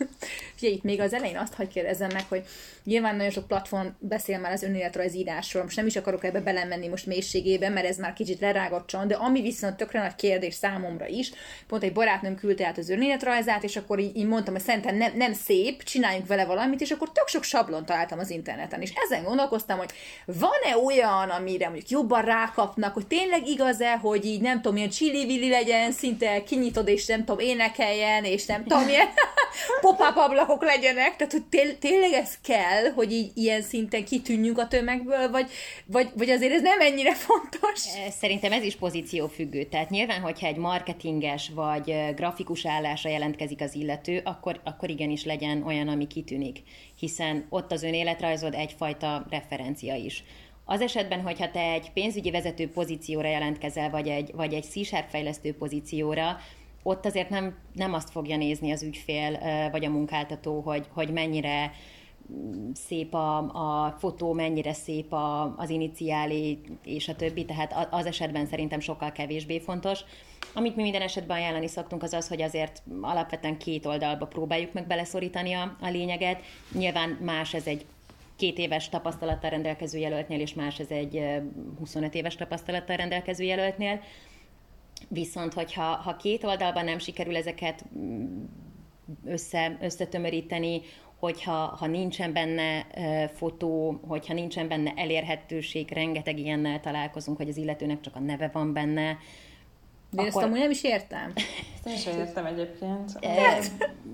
Ugye 0.58 0.70
itt 0.70 0.84
még 0.84 1.00
az 1.00 1.14
elején 1.14 1.38
azt 1.38 1.54
hagy 1.54 1.68
kérdezzem 1.68 2.10
meg, 2.14 2.26
hogy 2.30 2.44
nyilván 2.84 3.16
nagyon 3.16 3.32
sok 3.32 3.48
platform 3.48 3.88
beszél 4.00 4.40
már 4.40 4.52
az 4.52 4.64
önéletrajzírásról, 4.64 5.64
most 5.64 5.76
nem 5.76 5.86
is 5.86 5.96
akarok 5.96 6.24
ebbe 6.24 6.40
belemenni 6.40 6.88
most 6.88 7.06
mélységében, 7.06 7.72
mert 7.72 7.88
ez 7.88 7.98
már 7.98 8.14
kicsit 8.14 8.40
lerágott 8.40 8.96
de 9.08 9.16
ami 9.16 9.42
viszont 9.42 9.78
tökre 9.78 10.02
nagy 10.02 10.16
kérdés 10.16 10.54
számomra 10.54 11.08
is, 11.08 11.32
pont 11.68 11.84
egy 11.84 11.94
barátnőm 11.94 12.36
küldte 12.36 12.66
át 12.66 12.78
az 12.78 12.90
önéletrajzát, 12.90 13.64
és 13.64 13.76
akkor 13.76 14.00
így, 14.00 14.18
így 14.18 14.28
mondtam, 14.28 14.54
hogy 14.54 14.64
szerintem 14.64 14.96
nem, 14.96 15.12
nem 15.16 15.34
szép, 15.34 15.84
csináljunk 15.84 16.28
vele 16.28 16.46
valamit, 16.46 16.82
és 16.82 16.92
akkor 16.92 17.12
tök 17.12 17.28
sok 17.28 17.44
sablon 17.44 17.86
találtam 17.86 18.20
az 18.20 18.30
interneten, 18.30 18.82
és 18.82 18.94
ezen 19.06 19.24
gondolkoztam, 19.24 19.78
hogy 19.78 19.90
van-e 20.26 20.78
olyan, 20.86 21.30
amire 21.30 21.66
mondjuk 21.66 21.90
jobban 21.90 22.22
rákapnak, 22.22 22.94
hogy 22.94 23.08
tényleg 23.08 23.48
igaz-e, 23.48 23.98
hogy 23.98 24.26
így 24.26 24.42
nem 24.42 24.62
tudom, 24.62 24.78
ilyen 24.78 24.90
csili 24.90 25.50
legyen, 25.50 25.92
szinte 25.92 26.44
kinyitod, 26.44 26.88
és 26.88 27.06
nem 27.06 27.20
tudom, 27.20 27.40
énekeljen, 27.40 28.24
és 28.24 28.46
nem 28.46 28.64
tudom, 28.64 28.84
milyen 28.84 29.08
pop-up 29.82 30.16
ablakok 30.16 30.64
legyenek, 30.64 31.16
tehát 31.16 31.32
hogy 31.32 31.44
té- 31.44 31.78
tényleg 31.80 32.12
ez 32.12 32.38
kell, 32.44 32.92
hogy 32.96 33.12
így 33.12 33.32
ilyen 33.34 33.62
szinten 33.62 34.06
kitűnjünk 34.06 34.58
a 34.58 34.68
tömegből, 34.68 35.30
vagy, 35.30 35.50
vagy, 35.86 36.10
vagy 36.16 36.30
azért 36.30 36.54
ez 36.54 36.62
nem 36.62 36.80
ennyire 36.80 37.16
fontos? 37.16 37.80
Szerintem 38.20 38.52
ez 38.52 38.64
is 38.64 38.76
pozíciófüggő. 38.76 39.64
Tehát 39.64 39.90
nyilván, 39.90 40.22
hogyha 40.22 40.48
egy 40.48 40.58
marketinges 40.58 41.52
vagy 41.56 42.14
grafikus 42.16 42.66
állásra 42.66 43.10
jelentkezik 43.10 43.62
az 43.62 43.76
illető, 43.76 44.22
akkor, 44.24 44.62
akkor 44.64 44.90
igenis 44.90 45.26
legyen 45.26 45.64
olyan, 45.64 45.88
ami 45.88 46.08
kitűnik, 46.08 46.62
hiszen 47.00 47.46
ott 47.50 47.72
az 47.72 47.84
ön 47.84 47.94
életrajzod 47.94 48.54
egyfajta 48.54 49.26
referencia 49.30 49.96
is. 49.96 50.24
Az 50.66 50.82
esetben, 50.82 51.22
hogyha 51.22 51.52
te 51.52 51.72
egy 51.72 51.92
pénzügyi 51.92 52.32
vezető 52.32 52.70
pozícióra 52.70 53.30
jelentkezel, 53.30 53.90
vagy 53.90 54.08
egy, 54.08 54.32
vagy 54.34 54.54
egy 54.54 54.64
C-sharp 54.64 55.10
fejlesztő 55.10 55.54
pozícióra, 55.54 56.38
ott 56.88 57.06
azért 57.06 57.30
nem, 57.30 57.56
nem 57.74 57.94
azt 57.94 58.10
fogja 58.10 58.38
nézni 58.38 58.72
az 58.72 58.84
ügyfél 58.84 59.40
vagy 59.72 59.86
a 59.86 59.90
munkáltató, 59.90 60.60
hogy, 60.60 60.86
hogy 60.94 61.12
mennyire 61.12 61.72
szép 62.74 63.14
a, 63.14 63.38
a 63.38 63.96
fotó, 64.00 64.34
mennyire 64.34 64.74
szép 64.74 65.14
a, 65.14 65.56
az 65.58 65.70
iniciálé, 65.70 66.60
és 66.84 67.08
a 67.08 67.16
többi, 67.16 67.46
tehát 67.46 67.88
az 67.92 68.06
esetben 68.06 68.46
szerintem 68.46 68.80
sokkal 68.80 69.12
kevésbé 69.12 69.60
fontos. 69.60 70.00
Amit 70.54 70.76
mi 70.76 70.82
minden 70.82 71.02
esetben 71.02 71.38
ajánlani 71.38 71.68
szoktunk, 71.68 72.04
az 72.04 72.14
az, 72.14 72.28
hogy 72.28 72.42
azért 72.42 72.84
alapvetően 73.02 73.58
két 73.58 73.86
oldalba 73.86 74.26
próbáljuk 74.26 74.74
meg 74.74 74.88
beleszorítani 74.88 75.54
a, 75.54 75.78
a 75.82 75.90
lényeget. 75.90 76.42
Nyilván 76.74 77.10
más 77.10 77.54
ez 77.54 77.68
egy 77.68 77.86
két 78.36 78.58
éves 78.58 78.90
tapasztalattal 78.90 79.50
rendelkező 79.50 79.98
jelöltnél, 79.98 80.40
és 80.40 80.54
más 80.54 80.80
ez 80.80 80.90
egy 80.90 81.24
25 81.80 82.14
éves 82.14 82.36
tapasztalattal 82.36 82.96
rendelkező 82.96 83.44
jelöltnél. 83.44 84.02
Viszont, 85.08 85.54
hogyha 85.54 85.84
ha 85.84 86.16
két 86.16 86.44
oldalban 86.44 86.86
nem 86.86 87.00
sikerül 87.00 87.36
ezeket 87.36 87.86
mm, 87.98 88.44
össze, 89.26 89.78
összetömöríteni, 89.82 90.82
hogyha 91.20 91.76
ha 91.80 91.88
nincsen 91.88 92.34
benne 92.34 92.88
e, 92.92 93.28
fotó, 93.28 94.00
hogyha 94.08 94.34
nincsen 94.34 94.68
benne 94.68 94.94
elérhetőség, 94.96 95.92
rengeteg 95.92 96.40
ilyennel 96.40 96.80
találkozunk, 96.80 97.38
hogy 97.38 97.50
az 97.50 97.58
illetőnek 97.58 98.02
csak 98.02 98.16
a 98.16 98.20
neve 98.20 98.50
van 98.54 98.74
benne, 98.74 99.18
de 100.10 100.22
akkor... 100.22 100.28
ezt 100.28 100.46
amúgy 100.48 100.60
nem 100.60 100.70
is 100.70 100.84
értem. 100.84 101.34
Ezt 101.36 101.88
én 101.88 101.96
sem 101.96 102.20
értem 102.20 102.46
egyébként. 102.46 103.12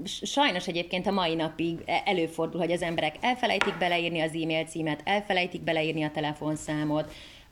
Sajnos 0.05 0.67
egyébként 0.67 1.07
a 1.07 1.11
mai 1.11 1.35
napig 1.35 1.83
e, 1.85 2.01
előfordul, 2.05 2.59
hogy 2.59 2.71
az 2.71 2.81
emberek 2.81 3.15
elfelejtik 3.21 3.77
beleírni 3.77 4.19
az 4.19 4.31
e-mail 4.41 4.65
címet, 4.65 5.01
elfelejtik 5.03 5.61
beleírni 5.61 6.03
a 6.03 6.11
telefonszámot, 6.11 7.11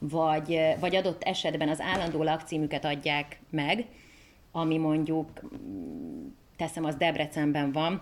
vagy, 0.10 0.60
vagy 0.80 0.96
adott 0.96 1.24
esetben 1.24 1.70
az 1.70 1.82
állandó 1.82 2.24
lakcímüket 2.24 2.86
adják 2.86 3.40
meg, 3.50 3.86
ami 4.52 4.78
mondjuk, 4.78 5.30
teszem, 6.58 6.86
az 6.86 6.96
Debrecenben 6.96 7.72
van, 7.72 8.02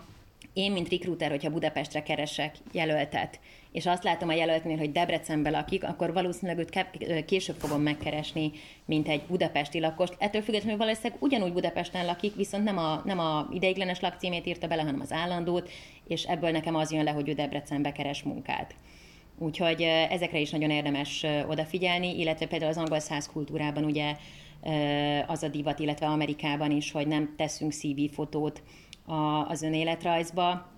én, 0.54 0.72
mint 0.72 0.90
recruiter, 0.90 1.30
hogyha 1.30 1.50
Budapestre 1.50 2.04
keresek 2.04 2.56
jelöltet, 2.72 3.40
és 3.72 3.86
azt 3.86 4.04
látom 4.04 4.30
a 4.30 4.34
jelöltnél, 4.34 4.78
hogy 4.78 4.92
Debrecenben 4.92 5.52
lakik, 5.52 5.84
akkor 5.84 6.14
valószínűleg 6.14 6.58
őt 6.60 7.26
később 7.26 7.56
fogom 7.56 7.82
megkeresni, 7.82 8.52
mint 8.86 9.08
egy 9.08 9.22
budapesti 9.28 9.80
lakost. 9.80 10.16
Ettől 10.20 10.42
függetlenül 10.42 10.78
valószínűleg 10.78 11.18
ugyanúgy 11.22 11.54
Budapesten 11.54 12.06
lakik, 12.06 12.36
viszont 12.36 12.64
nem 12.64 12.78
a, 12.78 13.02
nem 13.06 13.20
a 13.20 13.48
ideiglenes 13.52 14.00
lakcímét 14.00 14.46
írta 14.46 14.68
bele, 14.68 14.82
hanem 14.82 15.02
az 15.02 15.12
állandót, 15.12 15.70
és 16.08 16.24
ebből 16.24 16.52
nekem 16.52 16.76
az 16.76 16.92
jön 16.92 17.04
le, 17.04 17.12
hogy 17.12 17.30
ő 17.30 17.34
Debrecenbe 17.34 17.92
keres 17.92 18.24
munkát. 18.24 18.76
Úgyhogy 19.40 19.82
ezekre 20.10 20.40
is 20.40 20.50
nagyon 20.50 20.70
érdemes 20.70 21.26
odafigyelni, 21.48 22.20
illetve 22.20 22.46
például 22.48 22.72
az 22.72 22.78
angol 22.78 23.00
száz 23.00 23.28
kultúrában 23.28 23.84
ugye 23.84 24.16
az 25.28 25.44
a 25.44 25.48
divat, 25.48 25.80
illetve 25.80 26.06
Amerikában 26.06 26.72
is, 26.72 26.92
hogy 26.92 27.08
nem 27.08 27.34
teszünk 27.38 27.72
CV 27.72 28.14
fotót 28.14 28.64
az 29.48 29.62
önéletrajzba, 29.62 30.72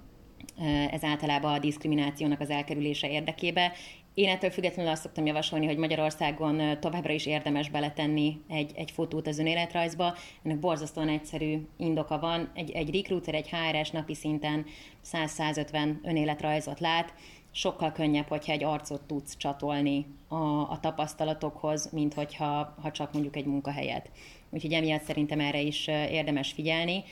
ez 0.91 1.03
általában 1.03 1.53
a 1.53 1.60
diszkriminációnak 1.60 2.39
az 2.39 2.50
elkerülése 2.50 3.10
érdekébe. 3.10 3.72
Én 4.13 4.30
ettől 4.30 4.50
függetlenül 4.50 4.91
azt 4.91 5.01
szoktam 5.01 5.25
javasolni, 5.25 5.65
hogy 5.65 5.77
Magyarországon 5.77 6.80
továbbra 6.80 7.13
is 7.13 7.25
érdemes 7.25 7.70
beletenni 7.70 8.41
egy, 8.48 8.72
egy 8.75 8.91
fotót 8.91 9.27
az 9.27 9.39
önéletrajzba. 9.39 10.15
Ennek 10.44 10.60
borzasztóan 10.60 11.10
egyszerű 11.10 11.68
indoka 11.77 12.20
van. 12.20 12.51
Egy, 12.53 12.72
egy 12.72 12.96
recruiter, 12.96 13.36
egy 13.36 13.50
HRS 13.50 13.89
napi 13.89 14.13
szinten 14.13 14.65
100-150 15.12 15.94
önéletrajzot 16.03 16.80
lát, 16.80 17.13
sokkal 17.51 17.91
könnyebb, 17.91 18.27
hogyha 18.27 18.51
egy 18.51 18.63
arcot 18.63 19.01
tudsz 19.01 19.38
csatolni 19.38 20.05
a, 20.27 20.36
a 20.72 20.77
tapasztalatokhoz, 20.81 21.89
mint 21.91 22.13
hogyha 22.13 22.75
ha 22.81 22.91
csak 22.91 23.13
mondjuk 23.13 23.36
egy 23.36 23.46
munkahelyet. 23.46 24.10
Úgyhogy 24.50 24.74
emiatt 24.74 25.03
szerintem 25.03 25.39
erre 25.39 25.62
is 25.62 25.88
érdemes 25.88 26.51
figyelni. 26.51 27.03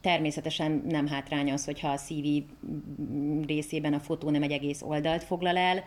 Természetesen 0.00 0.82
nem 0.88 1.06
hátrány 1.06 1.52
az, 1.52 1.64
hogyha 1.64 1.88
a 1.88 1.96
CV 1.96 2.26
részében 3.46 3.94
a 3.94 4.00
fotó 4.00 4.30
nem 4.30 4.42
egy 4.42 4.52
egész 4.52 4.82
oldalt 4.82 5.24
foglal 5.24 5.56
el. 5.56 5.84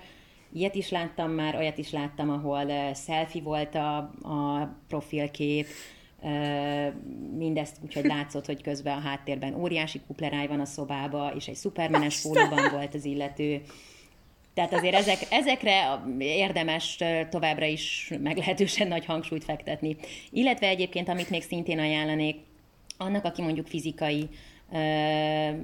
Ilyet 0.54 0.76
is 0.76 0.90
láttam 0.90 1.32
már, 1.32 1.56
olyat 1.56 1.78
is 1.78 1.92
láttam, 1.92 2.30
ahol 2.30 2.94
selfie 2.94 3.42
volt 3.42 3.76
a, 3.76 3.98
a 4.22 4.70
profilkép, 4.88 5.68
mindezt 7.38 7.78
úgyhogy 7.84 8.06
látszott, 8.06 8.46
hogy 8.46 8.62
közben 8.62 8.98
a 8.98 9.02
háttérben 9.02 9.56
óriási 9.56 10.02
kupleráj 10.08 10.48
van 10.48 10.60
a 10.60 10.66
szobába, 10.66 11.34
és 11.36 11.48
egy 11.48 11.56
szupermenes 11.56 12.20
fólóban 12.20 12.72
volt 12.72 12.94
az 12.94 13.06
illető. 13.06 13.62
Tehát 14.54 14.74
azért 14.74 14.96
ezek, 14.96 15.18
ezekre 15.30 16.04
érdemes 16.20 16.98
továbbra 17.30 17.66
is 17.66 18.14
meglehetősen 18.22 18.88
nagy 18.88 19.06
hangsúlyt 19.06 19.44
fektetni. 19.44 19.96
Illetve 20.32 20.68
egyébként, 20.68 21.10
amit 21.10 21.30
még 21.30 21.42
szintén 21.42 21.80
ajánlanék, 21.80 22.36
annak, 22.98 23.26
aki 23.26 23.42
mondjuk 23.42 23.68
fizikai 23.68 24.30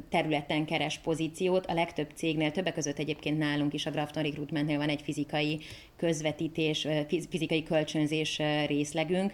területen 0.10 0.65
keres 0.65 0.98
pozíciót. 0.98 1.65
A 1.65 1.74
legtöbb 1.74 2.10
cégnél, 2.15 2.51
többek 2.51 2.74
között 2.74 2.98
egyébként 3.00 3.38
nálunk 3.38 3.74
is 3.74 3.86
a 3.86 3.91
Grafton 3.91 4.24
Recruitmentnél 4.24 4.77
van 4.77 4.89
egy 4.89 5.01
fizikai 5.01 5.60
közvetítés, 5.98 6.88
fizikai 7.29 7.63
kölcsönzés 7.63 8.41
részlegünk, 8.67 9.33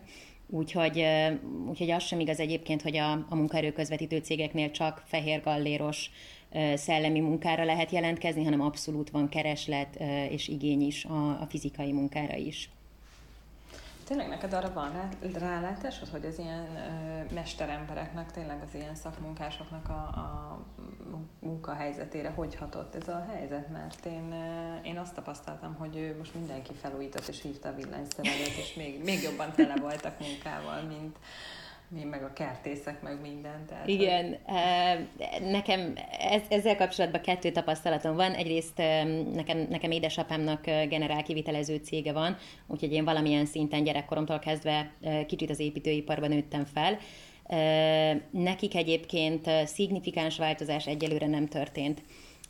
Úgyhogy, 0.52 1.06
úgyhogy 1.68 1.90
az 1.90 2.04
sem 2.04 2.20
igaz 2.20 2.40
egyébként, 2.40 2.82
hogy 2.82 2.98
a, 2.98 3.12
a 3.12 3.36
munkaerőközvetítő 3.36 4.18
cégeknél 4.18 4.72
csak 4.72 5.04
fehér 5.06 5.42
galléros 5.42 6.12
szellemi 6.74 7.20
munkára 7.20 7.64
lehet 7.64 7.92
jelentkezni, 7.92 8.44
hanem 8.44 8.62
abszolút 8.62 9.10
van 9.10 9.30
kereslet 9.30 10.02
és 10.30 10.48
igény 10.48 10.82
is 10.82 11.06
a, 11.06 11.42
a 11.42 11.48
fizikai 11.50 11.92
munkára 11.92 12.36
is. 12.36 12.70
Tényleg 14.10 14.28
neked 14.28 14.54
arra 14.54 14.74
van 14.74 14.92
rá, 14.92 15.10
rálátásod, 15.40 16.08
hogy 16.10 16.26
az 16.26 16.40
ilyen 16.40 16.68
ö, 16.76 17.34
mesterembereknek, 17.34 18.32
tényleg 18.32 18.62
az 18.62 18.76
ilyen 18.76 18.96
szakmunkásoknak 18.96 19.90
a, 19.90 19.94
a 19.94 20.60
munkahelyzetére 21.40 22.30
hogy 22.30 22.56
hatott 22.56 22.96
ez 22.96 23.08
a 23.08 23.26
helyzet? 23.32 23.70
Mert 23.70 24.06
én, 24.06 24.34
én 24.84 24.98
azt 24.98 25.14
tapasztaltam, 25.14 25.76
hogy 25.76 26.16
most 26.18 26.34
mindenki 26.34 26.74
felújított 26.74 27.28
és 27.28 27.42
hívta 27.42 27.70
a 27.70 27.76
villanyszerelőt, 27.76 28.58
és 28.58 28.74
még, 28.74 29.04
még 29.04 29.22
jobban 29.22 29.52
tele 29.52 29.76
voltak 29.76 30.20
munkával, 30.20 30.82
mint, 30.82 31.18
mi 31.90 32.04
meg 32.04 32.24
a 32.24 32.34
kertészek, 32.34 33.02
meg 33.02 33.22
minden. 33.22 33.66
Tehát, 33.68 33.88
Igen, 33.88 34.38
hogy... 34.44 35.50
nekem 35.50 35.94
ez, 36.20 36.42
ezzel 36.50 36.76
kapcsolatban 36.76 37.22
kettő 37.22 37.52
tapasztalatom 37.52 38.16
van. 38.16 38.32
Egyrészt 38.32 38.78
nekem, 39.34 39.68
nekem 39.70 39.92
édesapámnak 39.92 40.66
generál 40.66 41.24
kivitelező 41.24 41.76
cége 41.76 42.14
van, 42.14 42.38
úgyhogy 42.68 42.94
én 42.94 43.04
valamilyen 43.04 43.46
szinten 43.46 43.84
gyerekkoromtól 43.84 44.40
kezdve 44.40 44.92
kicsit 45.28 45.50
az 45.50 45.60
építőiparban 45.60 46.30
nőttem 46.30 46.66
fel. 46.66 46.98
Nekik 48.32 48.76
egyébként 48.76 49.50
szignifikáns 49.66 50.38
változás 50.38 50.88
egyelőre 50.88 51.28
nem 51.28 51.48
történt 51.48 52.02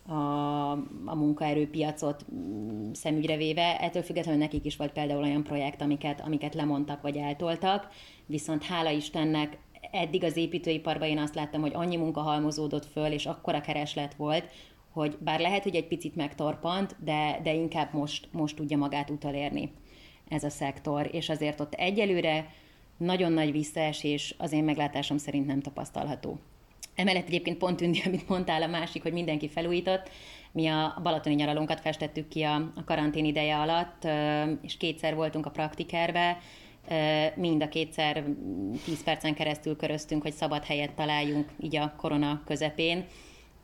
a, 0.10 0.72
a 1.06 1.16
munkaerőpiacot 1.16 2.26
mm, 2.34 2.92
szemügyre 2.92 3.38
véve. 3.38 3.80
Ettől 3.80 4.02
függetlenül 4.02 4.42
nekik 4.42 4.66
is 4.66 4.76
volt 4.76 4.92
például 4.92 5.24
olyan 5.24 5.44
projekt, 5.44 5.82
amiket, 5.82 6.22
amiket 6.22 6.56
lemondtak 6.56 7.02
vagy 7.02 7.18
eltoltak, 7.18 7.88
viszont 8.26 8.64
hála 8.64 8.90
Istennek 8.90 9.58
eddig 9.92 10.24
az 10.24 10.38
építőiparban 10.38 11.08
én 11.08 11.18
azt 11.18 11.36
láttam, 11.36 11.62
hogy 11.62 11.74
annyi 11.74 11.96
munka 11.96 12.22
halmozódott 12.22 12.86
föl, 12.86 13.12
és 13.12 13.26
akkora 13.26 13.62
kereslet 13.62 14.14
volt, 14.14 14.50
hogy 14.92 15.18
bár 15.20 15.40
lehet, 15.40 15.64
hogy 15.64 15.76
egy 15.76 15.88
picit 15.88 16.16
megtorpant, 16.16 16.96
de, 17.04 17.40
de 17.44 17.54
inkább 17.54 17.94
most, 17.94 18.28
most 18.32 18.56
tudja 18.56 18.78
magát 18.78 19.10
utolérni 19.10 19.72
ez 20.28 20.44
a 20.44 20.50
szektor, 20.50 21.10
és 21.12 21.30
azért 21.30 21.60
ott 21.60 21.74
egyelőre 21.74 22.54
nagyon 22.98 23.32
nagy 23.32 23.52
visszaesés 23.52 24.36
az 24.38 24.52
én 24.52 24.64
meglátásom 24.64 25.18
szerint 25.18 25.48
nem 25.48 25.62
tapasztalható. 25.62 26.40
Emellett 27.00 27.28
egyébként 27.28 27.58
pont 27.58 27.82
Ündi, 27.82 28.02
amit 28.06 28.30
mondtál, 28.30 28.64
a 28.64 28.68
másik, 28.68 29.02
hogy 29.02 29.14
mindenki 29.14 29.50
felújított. 29.50 30.10
Mi 30.52 30.68
a 30.68 31.00
balatoni 31.04 31.36
nyaralónkat 31.36 31.80
festettük 31.80 32.28
ki 32.28 32.42
a, 32.42 32.56
a 32.56 32.84
karantén 32.86 33.26
ideje 33.26 33.58
alatt, 33.58 34.08
és 34.62 34.78
kétszer 34.78 35.16
voltunk 35.16 35.46
a 35.46 35.50
praktikerbe, 35.50 36.38
mind 37.36 37.62
a 37.62 37.68
kétszer 37.68 38.24
10 38.86 39.04
percen 39.04 39.34
keresztül 39.34 39.76
köröztünk, 39.76 40.22
hogy 40.22 40.34
szabad 40.34 40.64
helyet 40.64 40.94
találjunk 40.94 41.50
így 41.60 41.76
a 41.76 41.94
korona 41.98 42.42
közepén. 42.46 43.06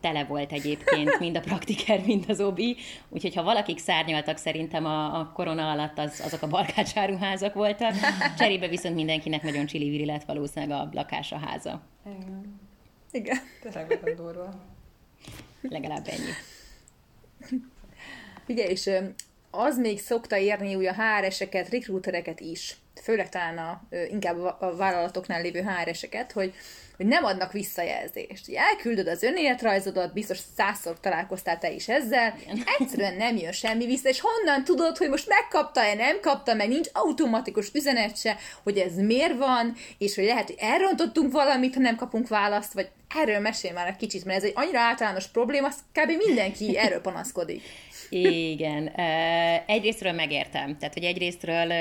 Tele 0.02 0.24
volt 0.24 0.52
egyébként 0.52 1.20
mind 1.20 1.38
a 1.38 1.40
praktiker, 1.40 2.02
mind 2.06 2.26
az 2.28 2.42
obi, 2.42 2.76
úgyhogy 3.10 3.36
ha 3.36 3.44
valakik 3.44 3.78
szárnyaltak 3.78 4.38
szerintem 4.38 4.86
a, 4.86 5.20
a 5.20 5.32
korona 5.34 5.72
alatt, 5.72 5.98
az, 5.98 6.22
azok 6.26 6.42
a 6.42 6.48
barkácsáruházak 6.48 7.54
voltak. 7.54 7.94
Cserébe 8.38 8.68
viszont 8.68 8.96
mindenkinek 8.96 9.44
nagyon 9.44 9.66
csili 9.66 10.06
lett 10.06 10.24
valószínűleg 10.24 10.80
a 10.80 10.90
lakása 10.92 11.38
háza. 11.38 11.82
Igen. 12.06 12.65
Igen. 13.16 13.38
Tényleg 13.62 13.88
nagyon 13.88 14.16
durva. 14.16 14.54
Legalább 15.62 16.08
ennyi. 16.08 16.32
Ugye, 18.48 18.64
és 18.64 18.90
az 19.52 19.78
még 19.78 20.00
szokta 20.00 20.38
érni 20.38 20.76
ugye 20.76 20.90
a 20.90 20.94
HR-eseket, 20.94 21.70
recruitereket 21.70 22.40
is, 22.40 22.76
főleg 23.02 23.30
talán 23.30 23.58
a, 23.58 23.82
inkább 24.10 24.38
a 24.60 24.76
vállalatoknál 24.76 25.42
lévő 25.42 25.62
HR-eseket, 25.62 26.32
hogy 26.32 26.54
hogy 26.98 27.06
nem 27.06 27.24
adnak 27.24 27.52
visszajelzést. 27.52 28.48
Ugye 28.48 28.60
elküldöd 28.60 29.08
az 29.08 29.24
önéletrajzodat, 29.24 30.14
biztos 30.14 30.40
százszor 30.58 31.00
találkoztál 31.00 31.58
te 31.58 31.72
is 31.72 31.88
ezzel, 31.88 32.36
egyszerűen 32.80 33.16
nem 33.16 33.38
jön 33.38 33.52
semmi 33.52 33.86
vissza, 33.86 34.10
és 34.10 34.20
honnan 34.20 34.64
tudod, 34.64 34.98
hogy 34.98 35.10
most 35.10 35.28
megkapta-e, 35.28 35.94
nem 35.94 36.20
kapta, 36.22 36.54
meg 36.54 36.68
nincs 36.68 36.88
automatikus 36.94 37.70
üzenet 37.74 38.18
se, 38.18 38.38
hogy 38.64 38.78
ez 38.78 38.96
miért 38.96 39.38
van, 39.38 39.76
és 39.98 40.16
hogy 40.16 40.26
lehet, 40.26 40.48
hogy 40.48 40.58
elrontottunk 40.60 41.32
valamit, 41.32 41.76
ha 41.76 41.82
nem 41.82 41.96
kapunk 41.96 42.28
választ, 42.28 42.74
vagy 42.74 42.90
erről 43.22 43.40
mesél 43.40 43.74
már 43.74 43.88
egy 43.88 43.96
kicsit, 43.96 44.26
mert 44.26 44.38
ez 44.38 44.44
egy 44.44 44.54
annyira 44.56 44.80
általános 44.80 45.28
probléma, 45.28 45.70
kb. 45.70 46.12
mindenki 46.26 46.78
erről 46.78 47.02
panaszkodik. 47.02 47.62
Igen. 48.10 48.88
Egyrésztről 49.66 50.12
megértem. 50.12 50.78
Tehát, 50.78 50.94
hogy 50.94 51.04
egyrésztről 51.04 51.74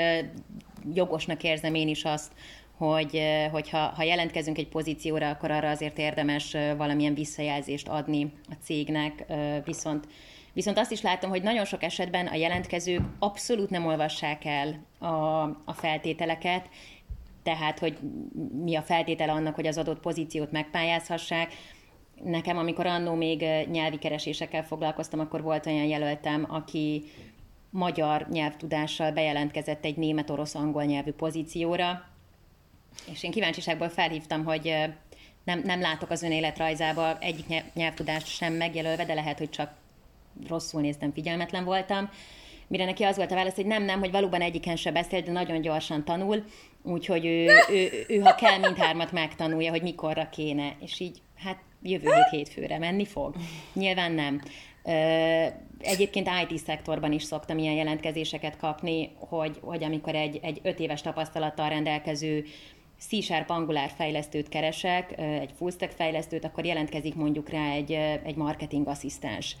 jogosnak 0.93 1.43
érzem 1.43 1.73
én 1.73 1.87
is 1.87 2.03
azt, 2.03 2.31
hogy, 2.77 3.21
hogyha 3.51 3.77
ha 3.77 4.03
jelentkezünk 4.03 4.57
egy 4.57 4.67
pozícióra, 4.67 5.29
akkor 5.29 5.51
arra 5.51 5.69
azért 5.69 5.97
érdemes 5.97 6.55
valamilyen 6.77 7.13
visszajelzést 7.13 7.87
adni 7.87 8.31
a 8.49 8.53
cégnek, 8.63 9.25
viszont 9.65 10.07
Viszont 10.55 10.77
azt 10.77 10.91
is 10.91 11.01
látom, 11.01 11.29
hogy 11.29 11.41
nagyon 11.41 11.65
sok 11.65 11.83
esetben 11.83 12.27
a 12.27 12.35
jelentkezők 12.35 13.01
abszolút 13.19 13.69
nem 13.69 13.85
olvassák 13.85 14.45
el 14.45 14.85
a, 14.99 15.43
a 15.65 15.73
feltételeket, 15.73 16.69
tehát, 17.43 17.79
hogy 17.79 17.97
mi 18.63 18.75
a 18.75 18.81
feltétele 18.81 19.31
annak, 19.31 19.55
hogy 19.55 19.67
az 19.67 19.77
adott 19.77 19.99
pozíciót 19.99 20.51
megpályázhassák. 20.51 21.53
Nekem, 22.23 22.57
amikor 22.57 22.85
annó 22.85 23.13
még 23.13 23.45
nyelvi 23.71 23.97
keresésekkel 23.97 24.63
foglalkoztam, 24.63 25.19
akkor 25.19 25.41
volt 25.41 25.65
olyan 25.65 25.85
jelöltem, 25.85 26.45
aki 26.49 27.03
magyar 27.75 28.27
nyelvtudással 28.31 29.11
bejelentkezett 29.11 29.85
egy 29.85 29.97
német-orosz-angol 29.97 30.83
nyelvű 30.83 31.11
pozícióra, 31.11 32.05
és 33.11 33.23
én 33.23 33.31
kíváncsiságból 33.31 33.89
felhívtam, 33.89 34.43
hogy 34.45 34.75
nem, 35.43 35.61
nem 35.63 35.81
látok 35.81 36.09
az 36.09 36.23
önéletrajzába 36.23 37.17
egyik 37.19 37.63
nyelvtudást 37.73 38.27
sem 38.27 38.53
megjelölve, 38.53 39.05
de 39.05 39.13
lehet, 39.13 39.37
hogy 39.37 39.49
csak 39.49 39.73
rosszul 40.47 40.81
néztem, 40.81 41.13
figyelmetlen 41.13 41.63
voltam. 41.63 42.09
Mire 42.67 42.85
neki 42.85 43.03
az 43.03 43.15
volt 43.15 43.31
a 43.31 43.35
válasz, 43.35 43.55
hogy 43.55 43.65
nem, 43.65 43.83
nem, 43.83 43.99
hogy 43.99 44.11
valóban 44.11 44.41
egyiken 44.41 44.75
se 44.75 44.91
beszél, 44.91 45.21
de 45.21 45.31
nagyon 45.31 45.61
gyorsan 45.61 46.03
tanul, 46.03 46.43
úgyhogy 46.83 47.25
ő, 47.25 47.45
ő, 47.45 47.51
ő, 47.69 48.05
ő, 48.07 48.19
ha 48.19 48.35
kell, 48.35 48.57
mindhármat 48.57 49.11
megtanulja, 49.11 49.71
hogy 49.71 49.81
mikorra 49.81 50.29
kéne. 50.29 50.75
És 50.79 50.99
így, 50.99 51.21
hát 51.37 51.57
jövő 51.81 52.09
hét 52.13 52.27
hétfőre 52.29 52.77
menni 52.77 53.05
fog? 53.05 53.35
Nyilván 53.73 54.11
nem. 54.11 54.41
Egyébként 55.79 56.29
IT-szektorban 56.49 57.11
is 57.11 57.23
szoktam 57.23 57.57
ilyen 57.57 57.73
jelentkezéseket 57.73 58.57
kapni, 58.57 59.11
hogy, 59.17 59.59
hogy 59.61 59.83
amikor 59.83 60.15
egy, 60.15 60.39
egy 60.41 60.59
öt 60.63 60.79
éves 60.79 61.01
tapasztalattal 61.01 61.69
rendelkező 61.69 62.45
C-Sharp 62.99 63.49
Angular 63.49 63.89
fejlesztőt 63.95 64.49
keresek, 64.49 65.19
egy 65.19 65.51
fullstack 65.57 65.91
fejlesztőt, 65.91 66.45
akkor 66.45 66.65
jelentkezik 66.65 67.15
mondjuk 67.15 67.49
rá 67.49 67.71
egy, 67.71 67.91
egy 68.23 68.35
marketing 68.35 68.87
asszisztens. 68.87 69.55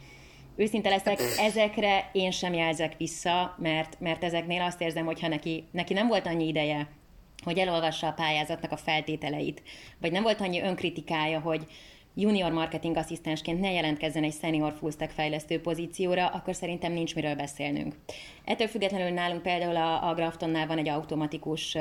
Őszinte 0.55 0.89
leszek, 0.89 1.19
ezekre 1.39 2.09
én 2.13 2.31
sem 2.31 2.53
jelzek 2.53 2.97
vissza, 2.97 3.55
mert, 3.59 3.99
mert 3.99 4.23
ezeknél 4.23 4.61
azt 4.61 4.81
érzem, 4.81 5.05
hogy 5.05 5.21
ha 5.21 5.27
neki, 5.27 5.63
neki 5.71 5.93
nem 5.93 6.07
volt 6.07 6.27
annyi 6.27 6.47
ideje, 6.47 6.89
hogy 7.43 7.57
elolvassa 7.57 8.07
a 8.07 8.11
pályázatnak 8.13 8.71
a 8.71 8.77
feltételeit, 8.77 9.63
vagy 10.01 10.11
nem 10.11 10.23
volt 10.23 10.41
annyi 10.41 10.61
önkritikája, 10.61 11.39
hogy, 11.39 11.65
junior 12.15 12.51
marketing 12.51 12.97
asszisztensként 12.97 13.59
ne 13.59 13.71
jelentkezzen 13.71 14.23
egy 14.23 14.33
senior 14.41 14.73
full 14.79 14.91
stack 14.91 15.11
fejlesztő 15.11 15.61
pozícióra, 15.61 16.27
akkor 16.27 16.55
szerintem 16.55 16.91
nincs 16.91 17.15
miről 17.15 17.35
beszélnünk. 17.35 17.95
Ettől 18.45 18.67
függetlenül 18.67 19.09
nálunk 19.09 19.41
például 19.41 19.75
a, 19.75 20.09
a 20.09 20.13
Graftonnál 20.13 20.67
van 20.67 20.77
egy 20.77 20.89
automatikus 20.89 21.77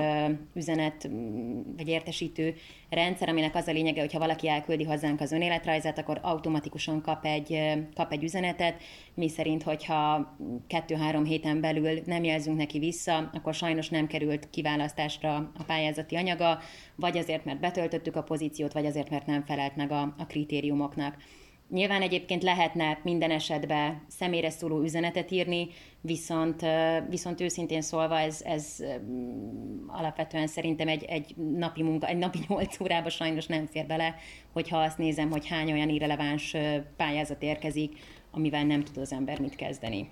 üzenet 0.55 1.09
vagy 1.77 1.89
értesítő 1.89 2.55
rendszer, 2.91 3.29
aminek 3.29 3.55
az 3.55 3.69
a 3.69 3.73
lényege, 3.73 4.01
hogy 4.01 4.13
ha 4.13 4.19
valaki 4.19 4.49
elküldi 4.49 4.85
hozzánk 4.85 5.21
az 5.21 5.33
önéletrajzát, 5.33 5.99
akkor 5.99 6.19
automatikusan 6.23 7.03
kap 7.03 7.25
egy, 7.25 7.61
kap 7.95 8.13
egy 8.13 8.23
üzenetet, 8.23 8.83
mi 9.15 9.29
szerint, 9.29 9.63
hogyha 9.63 10.37
kettő-három 10.67 11.25
héten 11.25 11.61
belül 11.61 12.01
nem 12.05 12.25
jelzünk 12.25 12.57
neki 12.57 12.79
vissza, 12.79 13.31
akkor 13.33 13.55
sajnos 13.55 13.89
nem 13.89 14.07
került 14.07 14.51
kiválasztásra 14.51 15.35
a 15.35 15.63
pályázati 15.67 16.17
anyaga, 16.17 16.59
vagy 16.97 17.19
azért, 17.19 17.45
mert 17.45 17.61
betöltöttük 17.61 18.17
a 18.17 18.23
pozíciót, 18.23 18.73
vagy 18.73 18.87
azért, 18.87 19.11
mert 19.11 19.27
nem 19.27 19.45
felelt 19.45 19.77
meg 19.77 19.91
a, 19.91 20.15
a 20.19 20.27
kritériumoknak. 20.27 21.17
Nyilván 21.71 22.03
egyébként 22.03 22.43
lehetne 22.43 22.99
minden 23.03 23.31
esetben 23.31 24.05
személyre 24.09 24.51
szóló 24.51 24.81
üzenetet 24.81 25.31
írni, 25.31 25.69
viszont, 26.01 26.67
viszont 27.09 27.41
őszintén 27.41 27.81
szólva 27.81 28.19
ez, 28.19 28.43
ez 28.45 28.85
alapvetően 29.87 30.47
szerintem 30.47 30.89
egy, 30.89 31.05
egy 31.05 31.35
napi 31.37 31.83
munka, 31.83 32.07
egy 32.07 32.17
napi 32.17 32.39
8 32.49 32.81
órába 32.81 33.09
sajnos 33.09 33.47
nem 33.47 33.67
fér 33.67 33.87
bele, 33.87 34.15
hogyha 34.53 34.79
azt 34.79 34.99
nézem, 34.99 35.31
hogy 35.31 35.49
hány 35.49 35.73
olyan 35.73 35.89
irreleváns 35.89 36.57
pályázat 36.97 37.43
érkezik, 37.43 37.99
amivel 38.35 38.65
nem 38.65 38.83
tud 38.83 38.97
az 38.97 39.13
ember 39.13 39.41
mit 39.41 39.57
kezdeni. 39.57 40.09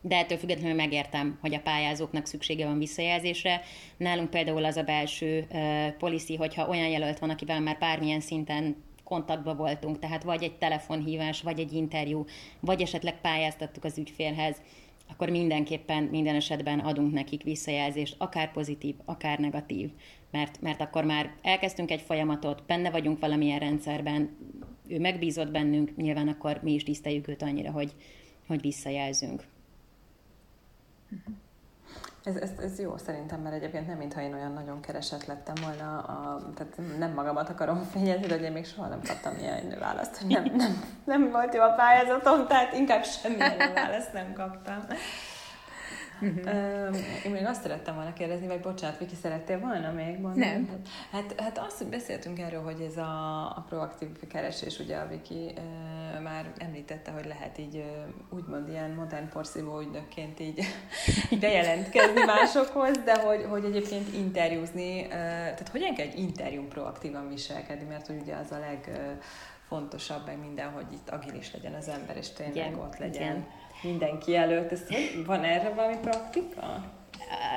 De 0.00 0.16
ettől 0.16 0.38
függetlenül 0.38 0.76
megértem, 0.76 1.38
hogy 1.40 1.54
a 1.54 1.60
pályázóknak 1.60 2.26
szüksége 2.26 2.66
van 2.66 2.78
visszajelzésre. 2.78 3.60
Nálunk 3.96 4.30
például 4.30 4.64
az 4.64 4.76
a 4.76 4.82
belső 4.82 5.46
uh, 5.50 5.88
policy, 5.92 6.36
hogyha 6.36 6.68
olyan 6.68 6.88
jelölt 6.88 7.18
van, 7.18 7.30
akivel 7.30 7.60
már 7.60 7.76
bármilyen 7.78 8.20
szinten 8.20 8.76
kontaktban 9.04 9.56
voltunk, 9.56 9.98
tehát 9.98 10.22
vagy 10.22 10.42
egy 10.42 10.58
telefonhívás, 10.58 11.42
vagy 11.42 11.60
egy 11.60 11.72
interjú, 11.72 12.24
vagy 12.60 12.82
esetleg 12.82 13.20
pályáztattuk 13.20 13.84
az 13.84 13.98
ügyfélhez, 13.98 14.56
akkor 15.08 15.30
mindenképpen 15.30 16.02
minden 16.02 16.34
esetben 16.34 16.78
adunk 16.78 17.12
nekik 17.12 17.42
visszajelzést, 17.42 18.14
akár 18.18 18.52
pozitív, 18.52 18.94
akár 19.04 19.38
negatív, 19.38 19.90
mert, 20.30 20.60
mert 20.60 20.80
akkor 20.80 21.04
már 21.04 21.34
elkezdtünk 21.42 21.90
egy 21.90 22.00
folyamatot, 22.00 22.62
benne 22.66 22.90
vagyunk 22.90 23.20
valamilyen 23.20 23.58
rendszerben, 23.58 24.36
ő 24.92 25.00
megbízott 25.00 25.50
bennünk, 25.50 25.96
nyilván 25.96 26.28
akkor 26.28 26.58
mi 26.62 26.72
is 26.72 26.82
tiszteljük 26.82 27.28
őt 27.28 27.42
annyira, 27.42 27.70
hogy, 27.70 27.94
hogy 28.46 28.60
visszajelzünk. 28.60 29.42
Ez, 32.24 32.36
ez, 32.36 32.50
ez 32.62 32.78
jó 32.78 32.96
szerintem, 32.96 33.40
mert 33.40 33.54
egyébként 33.54 33.86
nem 33.86 33.96
mintha 33.96 34.20
én 34.20 34.34
olyan 34.34 34.52
nagyon 34.52 34.80
keresett 34.80 35.26
lettem 35.26 35.54
volna, 35.62 35.98
a, 35.98 36.42
tehát 36.54 36.98
nem 36.98 37.12
magamat 37.12 37.48
akarom 37.48 37.82
fényezni, 37.82 38.26
de 38.26 38.36
én 38.36 38.52
még 38.52 38.66
soha 38.66 38.88
nem 38.88 39.00
kaptam 39.02 39.38
ilyen 39.38 39.76
választ, 39.78 40.16
hogy 40.16 40.26
nem, 40.26 40.44
nem, 40.56 40.82
nem 41.04 41.30
volt 41.30 41.54
jó 41.54 41.60
a 41.62 41.74
pályázatom, 41.74 42.46
tehát 42.46 42.74
inkább 42.74 43.04
semmilyen 43.04 43.72
választ 43.74 44.12
nem 44.12 44.32
kaptam. 44.32 44.86
Uh-huh. 46.22 46.96
Én 47.24 47.30
még 47.30 47.44
azt 47.44 47.62
szerettem 47.62 47.94
volna 47.94 48.12
kérdezni, 48.12 48.46
vagy 48.46 48.60
bocsánat, 48.60 48.98
Viki, 48.98 49.14
szerettél 49.14 49.58
volna 49.58 49.92
még 49.92 50.18
mondani? 50.18 50.44
Nem. 50.44 50.68
Hát, 51.10 51.40
hát 51.40 51.58
azt, 51.58 51.78
hogy 51.78 51.86
beszéltünk 51.86 52.38
erről, 52.38 52.62
hogy 52.62 52.80
ez 52.80 52.96
a, 52.96 53.44
a 53.44 53.64
proaktív 53.68 54.08
keresés, 54.28 54.78
ugye 54.78 54.96
a 54.96 55.08
Viki 55.08 55.52
uh, 55.56 56.22
már 56.22 56.52
említette, 56.58 57.10
hogy 57.10 57.24
lehet 57.24 57.58
így 57.58 57.76
uh, 57.76 58.38
úgymond 58.38 58.68
ilyen 58.68 58.90
modern 58.90 59.28
porszívó 59.28 59.80
ügynökként 59.80 60.40
így 60.48 60.66
bejelentkezni 61.40 62.22
másokhoz, 62.22 62.98
de 63.04 63.20
hogy, 63.20 63.46
hogy 63.48 63.64
egyébként 63.64 64.14
interjúzni, 64.14 65.02
uh, 65.02 65.08
tehát 65.10 65.68
hogyan 65.68 65.94
kell 65.94 66.06
egy 66.06 66.18
interjún 66.18 66.68
proaktívan 66.68 67.28
viselkedni, 67.28 67.84
mert 67.88 68.06
hogy 68.06 68.20
ugye 68.20 68.34
az 68.34 68.50
a 68.50 68.58
leg 68.58 68.84
uh, 68.88 69.22
fontosabb, 69.68 70.26
meg 70.26 70.38
minden, 70.38 70.70
hogy 70.70 70.86
itt 70.92 71.08
agilis 71.08 71.52
legyen 71.52 71.74
az 71.74 71.88
ember, 71.88 72.16
és 72.16 72.30
tényleg 72.30 72.56
igen, 72.56 72.78
ott 72.78 72.98
legyen 72.98 73.22
igen. 73.22 73.46
Mindenki 73.82 74.36
előtt. 74.36 74.72
Ez, 74.72 74.82
van 75.26 75.44
erre 75.44 75.68
valami 75.74 75.96
praktika? 76.00 76.84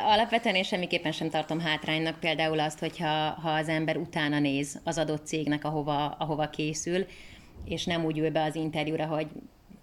Alapvetően 0.06 0.56
én 0.56 0.64
semmiképpen 0.64 1.12
sem 1.12 1.30
tartom 1.30 1.60
hátránynak 1.60 2.20
például 2.20 2.60
azt, 2.60 2.80
hogyha 2.80 3.08
ha 3.30 3.50
az 3.50 3.68
ember 3.68 3.98
utána 3.98 4.40
néz 4.40 4.80
az 4.84 4.98
adott 4.98 5.26
cégnek, 5.26 5.64
ahova, 5.64 6.06
ahova 6.06 6.50
készül, 6.50 7.06
és 7.66 7.86
nem 7.86 8.06
úgy 8.06 8.20
ül 8.20 8.32
be 8.32 8.44
az 8.44 8.56
interjúra, 8.56 9.06
hogy 9.06 9.28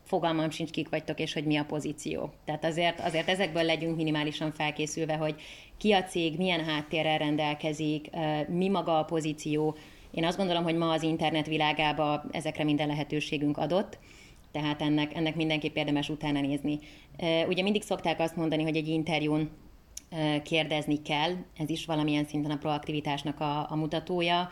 fogalmam 0.05 0.51
sincs, 0.51 0.71
kik 0.71 0.89
vagytok, 0.89 1.21
és 1.21 1.33
hogy 1.33 1.45
mi 1.45 1.57
a 1.57 1.65
pozíció. 1.65 2.33
Tehát 2.45 2.65
azért, 2.65 3.01
azért 3.01 3.29
ezekből 3.29 3.63
legyünk 3.63 3.97
minimálisan 3.97 4.53
felkészülve, 4.53 5.15
hogy 5.15 5.35
ki 5.79 5.93
a 5.93 6.03
cég, 6.03 6.37
milyen 6.37 6.65
háttérrel 6.65 7.19
rendelkezik, 7.19 8.11
mi 8.49 8.69
maga 8.69 8.99
a 8.99 9.05
pozíció, 9.05 9.77
én 10.11 10.25
azt 10.25 10.37
gondolom, 10.37 10.63
hogy 10.63 10.77
ma 10.77 10.91
az 10.91 11.03
internet 11.03 11.47
világába 11.47 12.25
ezekre 12.31 12.65
minden 12.65 12.87
lehetőségünk 12.87 13.59
adott, 13.59 13.99
tehát 14.53 14.83
ennek, 14.83 15.15
ennek 15.15 15.37
mindenképp 15.37 15.77
érdemes 15.77 16.09
utána 16.09 16.41
nézni. 16.41 16.79
Ugye 17.49 17.63
mindig 17.63 17.83
szokták 17.83 18.21
azt 18.21 18.37
mondani, 18.37 18.63
hogy 18.63 18.77
egy 18.77 18.89
interjún 18.89 19.51
kérdezni 20.43 21.03
kell, 21.03 21.33
ez 21.57 21.71
is 21.71 21.87
valamilyen 21.87 22.25
szinten 22.25 22.51
a 22.51 22.57
proaktivitásnak 22.57 23.41
a, 23.41 23.71
a 23.71 23.77
mutatója 23.77 24.51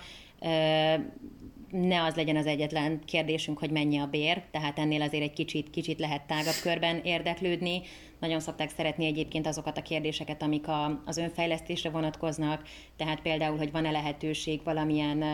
ne 1.70 2.02
az 2.02 2.14
legyen 2.14 2.36
az 2.36 2.46
egyetlen 2.46 3.00
kérdésünk, 3.04 3.58
hogy 3.58 3.70
mennyi 3.70 3.98
a 3.98 4.06
bér, 4.06 4.42
tehát 4.50 4.78
ennél 4.78 5.02
azért 5.02 5.22
egy 5.22 5.32
kicsit, 5.32 5.70
kicsit 5.70 5.98
lehet 5.98 6.26
tágabb 6.26 6.54
körben 6.62 7.00
érdeklődni. 7.04 7.80
Nagyon 8.20 8.40
szokták 8.40 8.70
szeretni 8.70 9.06
egyébként 9.06 9.46
azokat 9.46 9.78
a 9.78 9.82
kérdéseket, 9.82 10.42
amik 10.42 10.68
a, 10.68 11.02
az 11.04 11.16
önfejlesztésre 11.16 11.90
vonatkoznak, 11.90 12.62
tehát 12.96 13.20
például, 13.20 13.56
hogy 13.56 13.70
van-e 13.70 13.90
lehetőség 13.90 14.60
valamilyen 14.64 15.24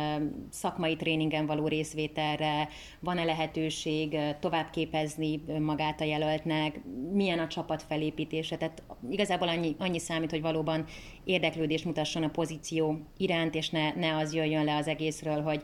szakmai 0.50 0.96
tréningen 0.96 1.46
való 1.46 1.66
részvételre, 1.66 2.68
van-e 3.00 3.24
lehetőség 3.24 4.18
továbbképezni 4.40 5.42
magát 5.58 6.00
a 6.00 6.04
jelöltnek, 6.04 6.80
milyen 7.12 7.38
a 7.38 7.46
csapat 7.46 7.82
felépítése, 7.82 8.56
tehát 8.56 8.82
igazából 9.10 9.48
annyi, 9.48 9.74
annyi 9.78 9.98
számít, 9.98 10.30
hogy 10.30 10.40
valóban 10.40 10.84
érdeklődés 11.24 11.82
mutasson 11.82 12.22
a 12.22 12.30
pozíció 12.30 12.98
iránt, 13.16 13.54
és 13.54 13.70
ne, 13.70 13.94
ne 13.94 14.16
az 14.16 14.34
jöjjön 14.34 14.64
le 14.64 14.76
az 14.76 14.88
egészről, 14.88 15.42
hogy 15.42 15.62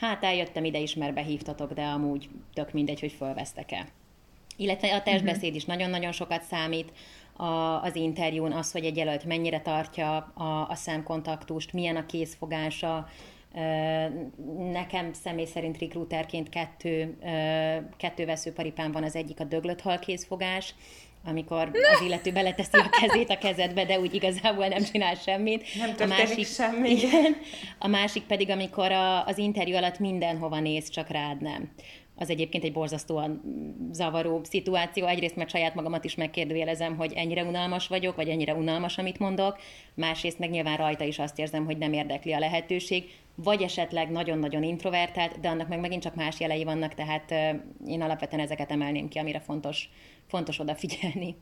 hát 0.00 0.24
eljöttem 0.24 0.64
ide 0.64 0.78
is, 0.78 0.94
mert 0.94 1.14
behívtatok, 1.14 1.72
de 1.72 1.82
amúgy 1.82 2.28
tök 2.54 2.72
mindegy, 2.72 3.00
hogy 3.00 3.12
fölvesztek-e. 3.12 3.86
Illetve 4.56 4.94
a 4.94 5.02
testbeszéd 5.02 5.54
is 5.54 5.64
nagyon-nagyon 5.64 6.12
sokat 6.12 6.42
számít 6.42 6.92
a, 7.36 7.82
az 7.82 7.96
interjún, 7.96 8.52
az, 8.52 8.72
hogy 8.72 8.84
egy 8.84 8.96
jelölt 8.96 9.24
mennyire 9.24 9.60
tartja 9.60 10.16
a, 10.16 10.68
a 10.68 10.74
szemkontaktust, 10.74 11.72
milyen 11.72 11.96
a 11.96 12.06
készfogása, 12.06 13.08
Nekem 14.72 15.12
személy 15.12 15.44
szerint 15.44 15.78
rekrúterként 15.78 16.48
kettő, 16.48 17.16
kettő 17.96 18.24
veszőparipán 18.24 18.92
van, 18.92 19.04
az 19.04 19.16
egyik 19.16 19.40
a 19.40 19.44
döglött 19.44 19.80
hal 19.80 19.98
készfogás, 19.98 20.74
amikor 21.24 21.70
az 21.94 22.04
illető 22.04 22.32
beleteszi 22.32 22.78
a 22.78 22.88
kezét 23.00 23.30
a 23.30 23.38
kezedbe, 23.38 23.84
de 23.84 24.00
úgy 24.00 24.14
igazából 24.14 24.66
nem 24.66 24.82
csinál 24.82 25.14
semmit. 25.14 25.64
Nem 25.78 25.94
a 25.98 26.06
másik, 26.06 26.46
semmi. 26.46 26.90
Igen, 26.90 27.36
a 27.78 27.86
másik 27.86 28.22
pedig, 28.22 28.50
amikor 28.50 28.92
a, 28.92 29.26
az 29.26 29.38
interjú 29.38 29.76
alatt 29.76 29.98
mindenhova 29.98 30.60
néz, 30.60 30.90
csak 30.90 31.08
rád 31.08 31.42
nem. 31.42 31.70
Az 32.16 32.30
egyébként 32.30 32.64
egy 32.64 32.72
borzasztóan 32.72 33.42
zavaró 33.92 34.40
szituáció. 34.44 35.06
Egyrészt 35.06 35.36
mert 35.36 35.50
saját 35.50 35.74
magamat 35.74 36.04
is 36.04 36.14
megkérdőjelezem, 36.14 36.96
hogy 36.96 37.12
ennyire 37.12 37.44
unalmas 37.44 37.86
vagyok, 37.86 38.16
vagy 38.16 38.28
ennyire 38.28 38.54
unalmas, 38.54 38.98
amit 38.98 39.18
mondok. 39.18 39.58
Másrészt 39.94 40.38
meg 40.38 40.50
nyilván 40.50 40.76
rajta 40.76 41.04
is 41.04 41.18
azt 41.18 41.38
érzem, 41.38 41.64
hogy 41.64 41.78
nem 41.78 41.92
érdekli 41.92 42.32
a 42.32 42.38
lehetőség. 42.38 43.10
Vagy 43.34 43.62
esetleg 43.62 44.10
nagyon-nagyon 44.10 44.62
introvertált, 44.62 45.40
de 45.40 45.48
annak 45.48 45.68
meg 45.68 45.80
megint 45.80 46.02
csak 46.02 46.14
más 46.14 46.40
jelei 46.40 46.64
vannak, 46.64 46.94
tehát 46.94 47.30
én 47.86 48.02
alapvetően 48.02 48.42
ezeket 48.42 48.70
emelném 48.70 49.08
ki, 49.08 49.18
amire 49.18 49.40
fontos 49.40 49.88
fontos 50.30 50.58
odafigyelni. 50.58 51.36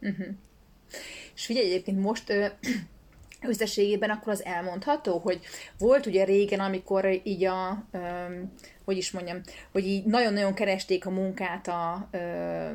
Uh-huh. 0.00 0.26
És 1.34 1.44
figyelj, 1.44 1.66
egyébként 1.66 2.00
most 2.00 2.30
ö, 2.30 2.46
összességében 3.50 4.10
akkor 4.10 4.32
az 4.32 4.44
elmondható, 4.44 5.18
hogy 5.18 5.40
volt 5.78 6.06
ugye 6.06 6.24
régen, 6.24 6.60
amikor 6.60 7.20
így 7.24 7.44
a, 7.44 7.86
ö, 7.92 7.98
hogy 8.84 8.96
is 8.96 9.10
mondjam, 9.10 9.40
hogy 9.72 9.86
így 9.86 10.04
nagyon-nagyon 10.04 10.54
keresték 10.54 11.06
a 11.06 11.10
munkát 11.10 11.68
a, 11.68 12.08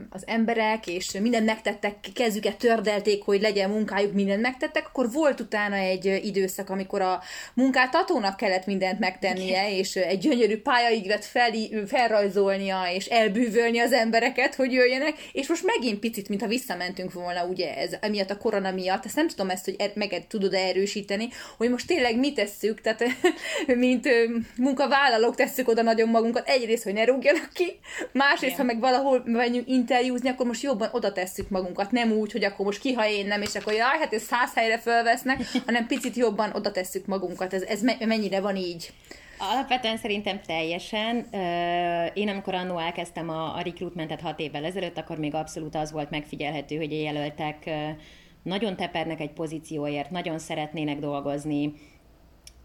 az 0.09 0.23
emberek, 0.27 0.87
és 0.87 1.11
mindent 1.11 1.45
megtettek, 1.45 1.95
kezüket 2.13 2.57
tördelték, 2.57 3.23
hogy 3.23 3.41
legyen 3.41 3.69
munkájuk, 3.69 4.13
mindent 4.13 4.41
megtettek, 4.41 4.87
akkor 4.87 5.11
volt 5.11 5.39
utána 5.39 5.75
egy 5.75 6.19
időszak, 6.23 6.69
amikor 6.69 7.01
a 7.01 7.21
munkáltatónak 7.53 8.37
kellett 8.37 8.65
mindent 8.65 8.99
megtennie, 8.99 9.77
és 9.77 9.95
egy 9.95 10.17
gyönyörű 10.17 10.61
pályaigret 10.61 11.25
fel, 11.25 11.51
felrajzolnia, 11.87 12.81
és 12.93 13.05
elbűvölni 13.05 13.79
az 13.79 13.91
embereket, 13.91 14.55
hogy 14.55 14.71
jöjjenek, 14.71 15.13
és 15.31 15.47
most 15.47 15.65
megint 15.65 15.99
picit, 15.99 16.29
mintha 16.29 16.47
visszamentünk 16.47 17.13
volna, 17.13 17.45
ugye, 17.45 17.77
ez, 17.77 17.95
emiatt 17.99 18.29
a 18.29 18.37
korona 18.37 18.71
miatt, 18.71 19.05
ezt 19.05 19.15
nem 19.15 19.27
tudom 19.27 19.49
ezt, 19.49 19.65
hogy 19.65 19.75
er, 19.77 19.91
meg 19.93 20.25
tudod 20.27 20.53
erősíteni, 20.53 21.27
hogy 21.57 21.69
most 21.69 21.87
tényleg 21.87 22.17
mit 22.19 22.35
tesszük, 22.35 22.81
tehát 22.81 23.03
mint 23.67 24.09
munkavállalók 24.57 25.35
tesszük 25.35 25.67
oda 25.67 25.81
nagy 25.81 25.98
nagyon 25.99 26.13
magunkat, 26.13 26.47
egyrészt, 26.47 26.83
hogy 26.83 26.93
ne 26.93 27.03
rúgjanak 27.03 27.49
ki, 27.53 27.79
másrészt, 28.11 28.53
Igen. 28.53 28.57
ha 28.57 28.63
meg 28.63 28.79
valahol 28.79 29.21
menjünk 29.25 29.67
interjúzni, 29.67 30.29
akkor 30.29 30.45
most 30.45 30.63
jobban 30.63 30.89
oda 30.91 31.11
tesszük 31.11 31.49
magunkat, 31.49 31.91
nem 31.91 32.11
úgy, 32.11 32.31
hogy 32.31 32.43
akkor 32.43 32.65
most 32.65 32.79
kiha 32.79 33.09
én 33.09 33.27
nem, 33.27 33.41
és 33.41 33.55
akkor 33.55 33.73
jaj, 33.73 33.97
hát 33.99 34.13
ez 34.13 34.21
száz 34.21 34.53
helyre 34.53 34.77
fölvesznek, 34.77 35.41
hanem 35.65 35.87
picit 35.87 36.15
jobban 36.15 36.51
oda 36.53 36.71
tesszük 36.71 37.05
magunkat. 37.05 37.53
Ez, 37.53 37.61
ez 37.61 37.81
mennyire 37.81 38.39
van 38.39 38.55
így? 38.55 38.93
Alapvetően 39.37 39.97
szerintem 39.97 40.41
teljesen. 40.45 41.27
Én 42.13 42.29
amikor 42.29 42.53
annó 42.53 42.77
elkezdtem 42.77 43.29
a, 43.29 43.55
a 43.55 43.61
recruitmentet 43.61 44.21
hat 44.21 44.39
évvel 44.39 44.65
ezelőtt, 44.65 44.97
akkor 44.97 45.17
még 45.17 45.35
abszolút 45.35 45.75
az 45.75 45.91
volt 45.91 46.09
megfigyelhető, 46.09 46.75
hogy 46.75 46.93
a 46.93 47.01
jelöltek 47.01 47.69
nagyon 48.43 48.75
tepernek 48.75 49.19
egy 49.19 49.31
pozícióért, 49.31 50.09
nagyon 50.09 50.39
szeretnének 50.39 50.99
dolgozni, 50.99 51.73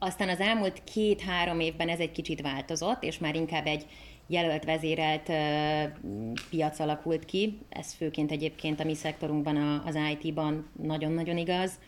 aztán 0.05 0.29
az 0.29 0.40
elmúlt 0.40 0.85
két-három 0.85 1.61
évben 1.61 1.88
ez 1.88 1.99
egy 1.99 2.12
kicsit 2.12 2.40
változott, 2.40 3.03
és 3.03 3.19
már 3.19 3.35
inkább 3.35 3.67
egy 3.67 3.87
jelölt 4.27 4.64
vezérelt 4.64 5.31
piac 6.51 6.79
alakult 6.79 7.25
ki. 7.25 7.59
Ez 7.69 7.93
főként 7.93 8.31
egyébként 8.31 8.81
a 8.81 8.85
mi 8.85 8.95
szektorunkban, 8.95 9.83
az 9.87 9.99
IT-ban 10.12 10.71
nagyon-nagyon 10.83 11.37
igaz. 11.37 11.79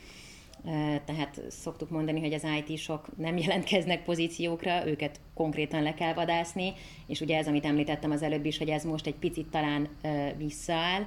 Tehát 1.05 1.41
szoktuk 1.49 1.91
mondani, 1.91 2.21
hogy 2.21 2.33
az 2.33 2.47
IT-sok 2.67 3.17
nem 3.17 3.37
jelentkeznek 3.37 4.05
pozíciókra, 4.05 4.87
őket 4.87 5.21
konkrétan 5.35 5.83
le 5.83 5.95
kell 5.95 6.15
vadászni, 6.15 6.73
és 7.07 7.21
ugye 7.21 7.37
ez, 7.37 7.47
amit 7.47 7.65
említettem 7.65 8.11
az 8.11 8.23
előbb 8.23 8.45
is, 8.45 8.59
hogy 8.59 8.69
ez 8.69 8.85
most 8.85 9.07
egy 9.07 9.15
picit 9.15 9.47
talán 9.47 9.89
visszaáll, 10.37 11.07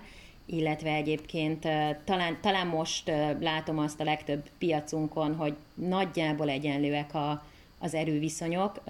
illetve 0.49 0.93
egyébként 0.93 1.67
talán, 2.05 2.37
talán 2.41 2.67
most 2.67 3.11
látom 3.39 3.79
azt 3.79 3.99
a 3.99 4.03
legtöbb 4.03 4.49
piacunkon, 4.57 5.35
hogy 5.35 5.55
nagyjából 5.73 6.49
egyenlőek 6.49 7.13
a, 7.13 7.45
az 7.79 7.93
erőviszonyok, 7.93 8.83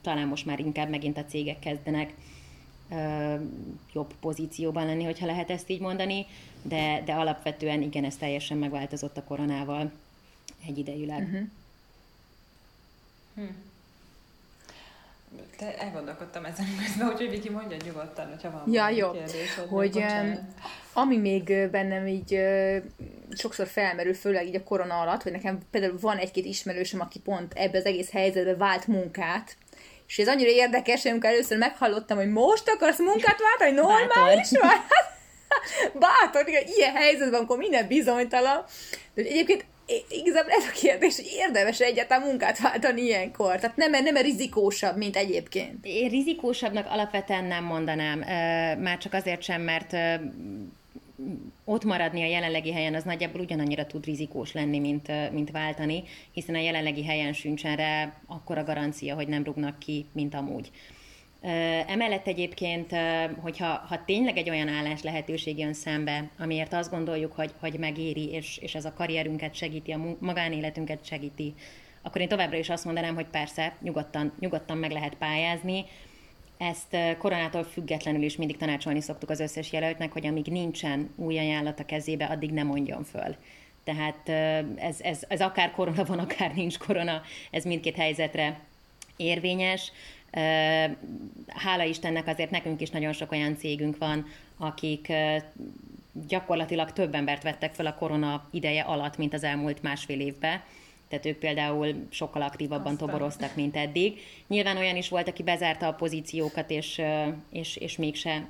talán 0.00 0.26
most 0.28 0.46
már 0.46 0.58
inkább 0.58 0.88
megint 0.88 1.18
a 1.18 1.24
cégek 1.24 1.58
kezdenek 1.58 2.14
jobb 3.92 4.14
pozícióban 4.20 4.86
lenni, 4.86 5.04
hogyha 5.04 5.26
lehet 5.26 5.50
ezt 5.50 5.70
így 5.70 5.80
mondani, 5.80 6.26
de, 6.62 7.02
de 7.04 7.12
alapvetően 7.12 7.82
igen, 7.82 8.04
ez 8.04 8.16
teljesen 8.16 8.58
megváltozott 8.58 9.16
a 9.16 9.24
koronával 9.24 9.90
egyidejűleg. 10.66 11.22
Uh-huh. 11.22 11.48
Hm. 13.34 13.54
Te 15.56 15.78
elgondolkodtam 15.78 16.44
ezen 16.44 16.66
közben, 16.84 17.08
úgyhogy 17.08 17.30
Viki 17.30 17.50
mondja 17.50 17.76
nyugodtan, 17.84 18.28
hogyha 18.28 18.50
van 18.50 18.72
ja, 18.72 18.88
jó. 18.88 19.10
kérdésed. 19.10 19.66
Hogy 19.68 19.96
um, 19.96 20.54
ami 20.92 21.16
még 21.16 21.68
bennem 21.70 22.06
így 22.06 22.34
uh, 22.34 22.76
sokszor 23.34 23.66
felmerül, 23.66 24.14
főleg 24.14 24.46
így 24.46 24.54
a 24.54 24.62
korona 24.62 25.00
alatt, 25.00 25.22
hogy 25.22 25.32
nekem 25.32 25.58
például 25.70 25.98
van 26.00 26.16
egy-két 26.16 26.44
ismerősöm, 26.44 27.00
aki 27.00 27.18
pont 27.18 27.52
ebbe 27.54 27.78
az 27.78 27.84
egész 27.84 28.10
helyzetbe 28.10 28.56
vált 28.56 28.86
munkát, 28.86 29.56
és 30.06 30.18
ez 30.18 30.28
annyira 30.28 30.50
érdekes, 30.50 31.02
hogy 31.02 31.10
amikor 31.10 31.30
először 31.30 31.58
meghallottam, 31.58 32.16
hogy 32.16 32.30
most 32.30 32.68
akarsz 32.68 32.98
munkát 32.98 33.38
váltani, 33.40 33.80
normális 33.80 34.50
vagy? 34.50 34.80
Bátor, 36.00 36.48
ilyen 36.76 36.94
helyzetben, 36.94 37.38
amikor 37.38 37.58
minden 37.58 37.86
bizonytalan. 37.86 38.64
De 39.14 39.22
egyébként 39.22 39.64
igazából 40.08 40.52
ez 40.52 40.64
a 40.64 40.80
kérdés, 40.80 41.16
hogy 41.16 41.30
érdemes 41.36 41.80
egyáltalán 41.80 42.26
munkát 42.26 42.58
váltani 42.58 43.00
ilyenkor? 43.00 43.58
Tehát 43.58 43.76
nem, 43.76 43.90
nem 43.90 44.16
rizikósabb, 44.16 44.96
mint 44.96 45.16
egyébként? 45.16 45.84
Én 45.84 46.08
rizikósabbnak 46.08 46.86
alapvetően 46.90 47.44
nem 47.44 47.64
mondanám, 47.64 48.18
már 48.78 48.98
csak 48.98 49.12
azért 49.12 49.42
sem, 49.42 49.62
mert 49.62 49.96
ott 51.64 51.84
maradni 51.84 52.22
a 52.22 52.26
jelenlegi 52.26 52.72
helyen 52.72 52.94
az 52.94 53.04
nagyjából 53.04 53.40
ugyanannyira 53.40 53.86
tud 53.86 54.04
rizikós 54.04 54.52
lenni, 54.52 54.78
mint, 54.78 55.32
mint 55.32 55.50
váltani, 55.50 56.02
hiszen 56.32 56.54
a 56.54 56.60
jelenlegi 56.60 57.04
helyen 57.04 57.32
sincsen 57.32 57.76
rá 57.76 58.12
akkora 58.26 58.64
garancia, 58.64 59.14
hogy 59.14 59.28
nem 59.28 59.44
rúgnak 59.44 59.78
ki, 59.78 60.06
mint 60.12 60.34
amúgy. 60.34 60.70
Emellett 61.86 62.26
egyébként, 62.26 62.94
hogyha 63.40 63.66
ha 63.66 64.04
tényleg 64.04 64.36
egy 64.36 64.50
olyan 64.50 64.68
állás 64.68 65.02
lehetőség 65.02 65.58
jön 65.58 65.72
szembe, 65.72 66.30
amiért 66.38 66.72
azt 66.72 66.90
gondoljuk, 66.90 67.32
hogy, 67.32 67.52
hogy 67.60 67.78
megéri, 67.78 68.30
és, 68.30 68.58
és 68.58 68.74
ez 68.74 68.84
a 68.84 68.92
karrierünket 68.92 69.54
segíti, 69.54 69.92
a 69.92 70.16
magánéletünket 70.18 71.06
segíti, 71.06 71.54
akkor 72.02 72.20
én 72.20 72.28
továbbra 72.28 72.56
is 72.56 72.68
azt 72.68 72.84
mondanám, 72.84 73.14
hogy 73.14 73.26
persze, 73.26 73.76
nyugodtan, 73.80 74.32
nyugodtan 74.38 74.76
meg 74.76 74.90
lehet 74.90 75.14
pályázni. 75.14 75.84
Ezt 76.58 76.96
koronától 77.18 77.64
függetlenül 77.64 78.22
is 78.22 78.36
mindig 78.36 78.56
tanácsolni 78.56 79.00
szoktuk 79.00 79.30
az 79.30 79.40
összes 79.40 79.72
jelöltnek, 79.72 80.12
hogy 80.12 80.26
amíg 80.26 80.46
nincsen 80.46 81.10
új 81.16 81.38
ajánlat 81.38 81.80
a 81.80 81.84
kezébe, 81.84 82.24
addig 82.24 82.50
nem 82.50 82.66
mondjon 82.66 83.04
föl. 83.04 83.36
Tehát 83.84 84.28
ez, 84.78 85.00
ez, 85.00 85.24
ez 85.28 85.40
akár 85.40 85.70
korona 85.70 86.04
van, 86.04 86.18
akár 86.18 86.54
nincs 86.54 86.78
korona, 86.78 87.22
ez 87.50 87.64
mindkét 87.64 87.96
helyzetre 87.96 88.60
érvényes. 89.16 89.92
Hála 91.46 91.84
Istennek 91.84 92.26
azért 92.26 92.50
nekünk 92.50 92.80
is 92.80 92.90
nagyon 92.90 93.12
sok 93.12 93.32
olyan 93.32 93.56
cégünk 93.56 93.98
van, 93.98 94.26
akik 94.56 95.12
gyakorlatilag 96.28 96.92
több 96.92 97.14
embert 97.14 97.42
vettek 97.42 97.74
fel 97.74 97.86
a 97.86 97.94
korona 97.94 98.48
ideje 98.50 98.82
alatt, 98.82 99.16
mint 99.16 99.34
az 99.34 99.44
elmúlt 99.44 99.82
másfél 99.82 100.20
évben 100.20 100.60
tehát 101.12 101.26
ők 101.26 101.38
például 101.38 102.06
sokkal 102.10 102.42
aktívabban 102.42 102.92
Aztán. 102.92 103.08
toboroztak, 103.08 103.54
mint 103.54 103.76
eddig. 103.76 104.20
Nyilván 104.48 104.76
olyan 104.76 104.96
is 104.96 105.08
volt, 105.08 105.28
aki 105.28 105.42
bezárta 105.42 105.86
a 105.86 105.92
pozíciókat, 105.92 106.70
és, 106.70 107.02
és, 107.50 107.76
és 107.76 107.96
mégse 107.96 108.46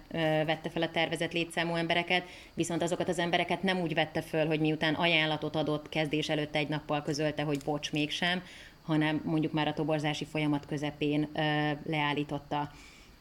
vette 0.47 0.71
fel 0.71 0.83
a 0.83 0.91
tervezett 0.91 1.33
létszámú 1.33 1.75
embereket, 1.75 2.25
viszont 2.55 2.83
azokat 2.83 3.09
az 3.09 3.19
embereket 3.19 3.63
nem 3.63 3.81
úgy 3.81 3.95
vette 3.95 4.23
föl, 4.23 4.47
hogy 4.47 4.61
miután 4.61 4.95
ajánlatot 4.95 5.57
adott 5.57 5.89
kezdés 5.89 6.29
előtt 6.29 6.55
egy 6.55 6.69
nappal 6.69 7.03
közölte, 7.03 7.43
hogy 7.43 7.61
bocs, 7.65 7.93
mégsem, 7.93 8.43
hanem 8.83 9.23
mondjuk 9.25 9.53
már 9.53 9.69
a 9.69 9.73
toborzási 9.73 10.25
folyamat 10.25 10.67
közepén 10.67 11.29
leállította. 11.87 12.71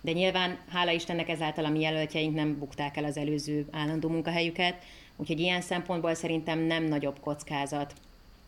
De 0.02 0.12
nyilván, 0.12 0.58
hála 0.70 0.92
Istennek 0.92 1.30
ezáltal 1.30 1.66
a 1.66 1.70
mi 1.70 1.80
jelöltjeink 1.80 2.36
nem 2.36 2.58
bukták 2.60 2.98
el 2.98 3.04
az 3.04 3.18
előző 3.18 3.68
állandó 3.72 4.10
munkahelyüket, 4.10 4.84
úgyhogy 5.16 5.40
ilyen 5.40 5.62
szempontból 5.62 6.14
szerintem 6.14 6.60
nem 6.60 6.84
nagyobb 6.84 7.20
kockázat 7.20 7.94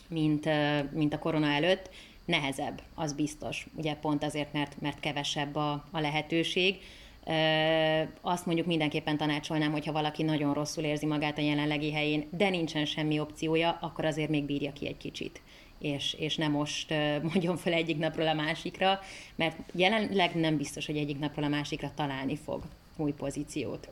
mint, 0.07 0.49
mint 0.91 1.13
a 1.13 1.19
korona 1.19 1.47
előtt. 1.47 1.89
Nehezebb, 2.25 2.81
az 2.95 3.13
biztos. 3.13 3.67
Ugye 3.75 3.93
pont 3.93 4.23
azért, 4.23 4.53
mert, 4.53 4.81
mert 4.81 4.99
kevesebb 4.99 5.55
a, 5.55 5.85
a 5.91 5.99
lehetőség. 5.99 6.75
Azt 8.21 8.45
mondjuk 8.45 8.67
mindenképpen 8.67 9.17
tanácsolnám, 9.17 9.71
hogyha 9.71 9.91
valaki 9.91 10.23
nagyon 10.23 10.53
rosszul 10.53 10.83
érzi 10.83 11.05
magát 11.05 11.37
a 11.37 11.41
jelenlegi 11.41 11.91
helyén, 11.91 12.27
de 12.31 12.49
nincsen 12.49 12.85
semmi 12.85 13.19
opciója, 13.19 13.77
akkor 13.81 14.05
azért 14.05 14.29
még 14.29 14.43
bírja 14.43 14.73
ki 14.73 14.87
egy 14.87 14.97
kicsit. 14.97 15.41
És, 15.83 16.13
és 16.13 16.35
nem 16.35 16.51
most 16.51 16.93
mondjon 17.31 17.57
fel 17.57 17.73
egyik 17.73 17.97
napról 17.97 18.27
a 18.27 18.33
másikra, 18.33 18.99
mert 19.35 19.57
jelenleg 19.73 20.35
nem 20.35 20.57
biztos, 20.57 20.85
hogy 20.85 20.97
egyik 20.97 21.19
napról 21.19 21.45
a 21.45 21.47
másikra 21.47 21.91
találni 21.95 22.35
fog 22.35 22.63
új 22.95 23.11
pozíciót. 23.11 23.89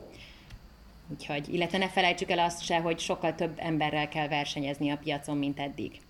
Úgyhogy, 1.08 1.54
illetve 1.54 1.78
ne 1.78 1.88
felejtsük 1.88 2.30
el 2.30 2.38
azt 2.38 2.64
se, 2.64 2.78
hogy 2.78 2.98
sokkal 2.98 3.34
több 3.34 3.52
emberrel 3.56 4.08
kell 4.08 4.28
versenyezni 4.28 4.90
a 4.90 4.96
piacon, 4.96 5.36
mint 5.36 5.58
eddig. 5.58 6.00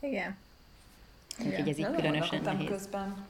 Igen. 0.00 0.36
Úgyhogy 1.44 1.68
ez 1.68 1.78
így 1.78 1.90
különösen 1.90 2.42
nehéz. 2.42 2.68
közben, 2.68 3.26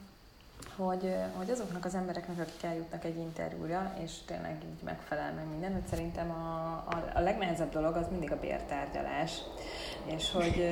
hogy, 0.85 1.15
hogy 1.37 1.51
azoknak 1.51 1.85
az 1.85 1.95
embereknek, 1.95 2.39
akik 2.39 2.63
eljutnak 2.63 3.05
egy 3.05 3.17
interjúra, 3.17 3.95
és 4.03 4.13
tényleg 4.27 4.57
így 4.65 4.83
megfelel 4.85 5.33
meg 5.33 5.49
minden, 5.49 5.73
hogy 5.73 5.87
szerintem 5.91 6.31
a, 6.31 6.71
a, 6.87 7.11
a 7.15 7.21
legnehezebb 7.21 7.71
dolog 7.71 7.97
az 7.97 8.07
mindig 8.11 8.33
a 8.33 8.41
bértárgyalás. 8.41 9.41
És 10.05 10.33
hogy 10.33 10.65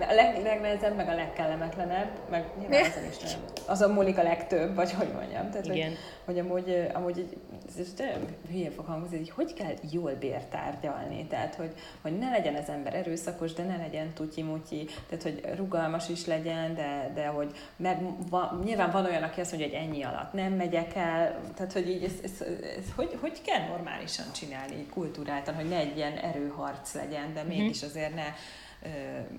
a 0.00 0.12
leg, 0.14 0.42
legnehezebb, 0.42 0.96
meg 0.96 1.08
a 1.08 1.14
legkellemetlenebb, 1.14 2.10
meg 2.30 2.44
nyilván 2.58 2.80
azon 2.80 3.04
is 3.10 3.18
nem. 3.18 3.40
Azon 3.66 3.90
múlik 3.90 4.18
a 4.18 4.22
legtöbb, 4.22 4.74
vagy 4.74 4.92
hogy 4.92 5.12
mondjam. 5.12 5.50
Tehát, 5.50 5.66
Igen. 5.66 5.88
Hogy, 5.88 5.98
hogy 6.24 6.38
amúgy, 6.38 6.88
amúgy 6.92 7.38
ez 7.78 7.92
nagyon 7.96 8.36
hülye 8.50 8.70
fog 8.70 8.86
hangozni, 8.86 9.16
hogy 9.16 9.30
hogy 9.30 9.54
kell 9.54 9.74
jól 9.90 10.14
bértárgyalni. 10.14 11.26
Tehát, 11.26 11.54
hogy, 11.54 11.72
hogy 12.02 12.18
ne 12.18 12.30
legyen 12.30 12.54
az 12.54 12.68
ember 12.68 12.94
erőszakos, 12.94 13.52
de 13.52 13.62
ne 13.62 13.76
legyen 13.76 14.12
tutyi-mutyi, 14.12 14.88
tehát, 15.08 15.22
hogy 15.22 15.56
rugalmas 15.56 16.08
is 16.08 16.26
legyen, 16.26 16.74
de, 16.74 17.10
de 17.14 17.26
hogy 17.26 17.50
meg, 17.76 17.98
van, 18.30 18.60
nyilván 18.64 18.90
van 18.90 19.04
olyan, 19.04 19.22
aki 19.22 19.40
azt 19.40 19.52
mondja, 19.52 19.70
hogy 19.70 19.86
ennyi 19.86 20.02
alatt 20.02 20.32
nem 20.32 20.52
megyek 20.52 20.94
el, 20.94 21.40
tehát, 21.54 21.72
hogy 21.72 21.88
így 21.88 22.04
ez, 22.04 22.12
ez, 22.22 22.30
ez, 22.40 22.68
ez 22.78 22.84
hogy, 22.96 23.18
hogy 23.20 23.42
kell 23.42 23.66
normálisan 23.68 24.26
csinálni, 24.32 24.74
így 24.74 24.88
kultúráltan, 24.88 25.54
hogy 25.54 25.68
ne 25.68 25.76
egy 25.76 25.96
ilyen 25.96 26.16
erőharc 26.16 26.94
legyen, 26.94 27.34
de 27.34 27.40
mhm. 27.40 27.48
mégis 27.48 27.82
azért 27.82 28.14
ne 28.14 28.34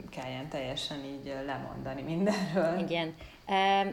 kelljen 0.09 0.47
teljesen 0.49 1.03
így 1.03 1.33
lemondani 1.45 2.01
mindenről. 2.01 2.79
Igen. 2.79 3.15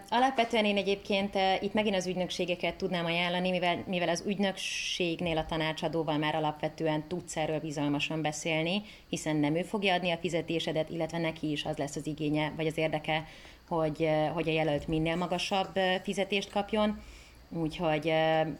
Alapvetően 0.08 0.64
én 0.64 0.76
egyébként 0.76 1.34
itt 1.60 1.74
megint 1.74 1.96
az 1.96 2.06
ügynökségeket 2.06 2.74
tudnám 2.74 3.04
ajánlani, 3.04 3.50
mivel, 3.50 3.84
mivel 3.86 4.08
az 4.08 4.24
ügynökségnél 4.26 5.38
a 5.38 5.46
tanácsadóval 5.46 6.18
már 6.18 6.34
alapvetően 6.34 7.08
tudsz 7.08 7.36
erről 7.36 7.60
bizalmasan 7.60 8.22
beszélni, 8.22 8.82
hiszen 9.08 9.36
nem 9.36 9.56
ő 9.56 9.62
fogja 9.62 9.94
adni 9.94 10.10
a 10.10 10.16
fizetésedet, 10.16 10.90
illetve 10.90 11.18
neki 11.18 11.50
is 11.50 11.64
az 11.64 11.76
lesz 11.76 11.96
az 11.96 12.06
igénye, 12.06 12.52
vagy 12.56 12.66
az 12.66 12.78
érdeke, 12.78 13.24
hogy, 13.68 14.08
hogy 14.32 14.48
a 14.48 14.52
jelölt 14.52 14.88
minél 14.88 15.16
magasabb 15.16 15.78
fizetést 16.02 16.50
kapjon. 16.50 17.02
Úgyhogy 17.48 18.12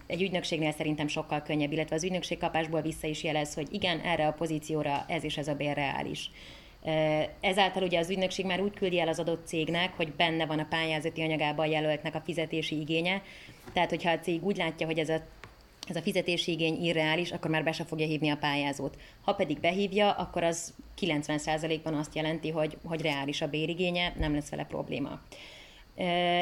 egy 0.07 0.23
ügynökségnél 0.23 0.73
szerintem 0.73 1.09
sokkal 1.09 1.43
könnyebb, 1.43 1.73
illetve 1.73 1.97
az 1.97 2.05
ügynökségkapásból 2.05 2.81
vissza 2.81 3.07
is 3.07 3.23
jelez, 3.23 3.55
hogy 3.55 3.69
igen, 3.71 4.01
erre 4.01 4.27
a 4.27 4.33
pozícióra 4.33 5.05
ez 5.09 5.25
és 5.25 5.37
ez 5.37 5.49
a 5.49 5.55
bér 5.55 5.75
reális. 5.75 6.31
Ezáltal 7.41 7.83
ugye 7.83 7.99
az 7.99 8.11
ügynökség 8.11 8.45
már 8.45 8.61
úgy 8.61 8.75
küldi 8.75 9.01
el 9.01 9.09
az 9.09 9.19
adott 9.19 9.47
cégnek, 9.47 9.93
hogy 9.97 10.13
benne 10.13 10.47
van 10.47 10.59
a 10.59 10.67
pályázati 10.71 11.23
anyagában 11.23 11.67
a 11.67 11.71
jelöltnek 11.71 12.15
a 12.15 12.21
fizetési 12.21 12.81
igénye. 12.81 13.23
Tehát, 13.73 13.91
hogyha 13.91 14.11
a 14.11 14.19
cég 14.19 14.45
úgy 14.45 14.57
látja, 14.57 14.87
hogy 14.87 14.99
ez 14.99 15.09
a 15.09 15.21
ez 15.89 15.97
a 15.97 16.03
fizetési 16.03 16.53
igény 16.53 16.85
irreális, 16.85 17.33
akkor 17.33 17.51
már 17.51 17.65
be 17.65 17.73
se 17.73 17.85
fogja 17.85 18.07
hívni 18.07 18.29
a 18.29 18.37
pályázót. 18.37 18.97
Ha 19.21 19.35
pedig 19.35 19.61
behívja, 19.61 20.11
akkor 20.11 20.43
az 20.43 20.75
90%-ban 21.01 21.95
azt 21.95 22.15
jelenti, 22.15 22.51
hogy, 22.51 22.77
hogy 22.85 23.03
reális 23.03 23.41
a 23.41 23.49
bérigénye, 23.49 24.13
nem 24.19 24.35
lesz 24.35 24.51
vele 24.51 24.65
probléma. 24.65 25.21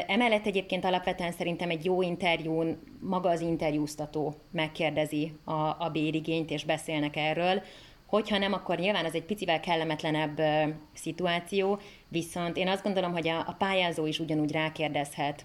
Emellett 0.06 0.46
egyébként 0.46 0.84
alapvetően 0.84 1.32
szerintem 1.32 1.70
egy 1.70 1.84
jó 1.84 2.02
interjún 2.02 2.78
maga 3.00 3.28
az 3.28 3.40
interjúztató 3.40 4.34
megkérdezi 4.50 5.32
a, 5.44 5.52
a 5.52 5.90
bérigényt, 5.92 6.50
és 6.50 6.64
beszélnek 6.64 7.16
erről. 7.16 7.62
Hogyha 8.06 8.38
nem, 8.38 8.52
akkor 8.52 8.78
nyilván 8.78 9.04
ez 9.04 9.14
egy 9.14 9.22
picivel 9.22 9.60
kellemetlenebb 9.60 10.38
uh, 10.38 10.68
szituáció, 10.94 11.78
viszont 12.08 12.56
én 12.56 12.68
azt 12.68 12.82
gondolom, 12.82 13.12
hogy 13.12 13.28
a, 13.28 13.38
a 13.38 13.54
pályázó 13.58 14.06
is 14.06 14.18
ugyanúgy 14.18 14.52
rákérdezhet. 14.52 15.44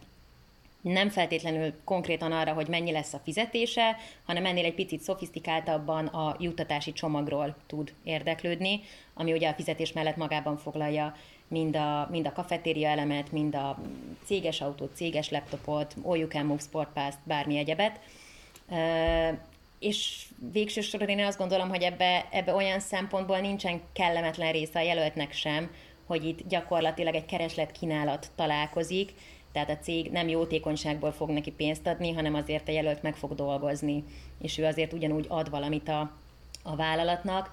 Nem 0.81 1.09
feltétlenül 1.09 1.73
konkrétan 1.83 2.31
arra, 2.31 2.53
hogy 2.53 2.67
mennyi 2.67 2.91
lesz 2.91 3.13
a 3.13 3.21
fizetése, 3.23 3.97
hanem 4.25 4.45
ennél 4.45 4.65
egy 4.65 4.73
picit 4.73 5.01
szofisztikáltabban 5.01 6.05
a 6.05 6.35
juttatási 6.39 6.93
csomagról 6.93 7.55
tud 7.67 7.93
érdeklődni, 8.03 8.81
ami 9.13 9.31
ugye 9.31 9.49
a 9.49 9.53
fizetés 9.53 9.93
mellett 9.93 10.15
magában 10.15 10.57
foglalja 10.57 11.15
mind 11.47 11.75
a, 11.75 12.07
mind 12.11 12.27
a 12.27 12.31
kafetéria 12.31 12.89
elemet, 12.89 13.31
mind 13.31 13.55
a 13.55 13.77
céges 14.25 14.61
autót, 14.61 14.95
céges 14.95 15.29
laptopot, 15.29 15.95
all 16.03 16.17
you 16.17 16.27
can 16.27 16.45
move 16.45 16.61
sport 16.61 16.89
pass 16.93 17.13
bármi 17.23 17.57
egyebet 17.57 17.99
és 19.79 20.25
végső 20.51 20.81
soron 20.81 21.07
én 21.07 21.25
azt 21.25 21.37
gondolom, 21.37 21.69
hogy 21.69 21.81
ebbe, 21.81 22.27
ebbe 22.31 22.53
olyan 22.53 22.79
szempontból 22.79 23.39
nincsen 23.39 23.81
kellemetlen 23.93 24.51
része 24.51 24.79
a 24.79 24.83
jelöltnek 24.83 25.33
sem, 25.33 25.71
hogy 26.05 26.25
itt 26.25 26.47
gyakorlatilag 26.47 27.15
egy 27.15 27.25
kereslet-kínálat 27.25 28.27
találkozik, 28.35 29.13
tehát 29.51 29.69
a 29.69 29.77
cég 29.77 30.11
nem 30.11 30.27
jótékonyságból 30.27 31.11
fog 31.11 31.29
neki 31.29 31.51
pénzt 31.51 31.87
adni, 31.87 32.11
hanem 32.11 32.33
azért 32.33 32.67
a 32.67 32.71
jelölt 32.71 33.01
meg 33.01 33.15
fog 33.15 33.35
dolgozni, 33.35 34.03
és 34.41 34.57
ő 34.57 34.65
azért 34.65 34.93
ugyanúgy 34.93 35.25
ad 35.29 35.49
valamit 35.49 35.89
a, 35.89 36.11
a 36.63 36.75
vállalatnak. 36.75 37.51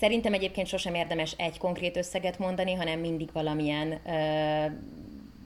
Szerintem 0.00 0.34
egyébként 0.34 0.66
sosem 0.66 0.94
érdemes 0.94 1.34
egy 1.36 1.58
konkrét 1.58 1.96
összeget 1.96 2.38
mondani, 2.38 2.72
hanem 2.72 3.00
mindig 3.00 3.28
valamilyen 3.32 4.00
ö, 4.06 4.66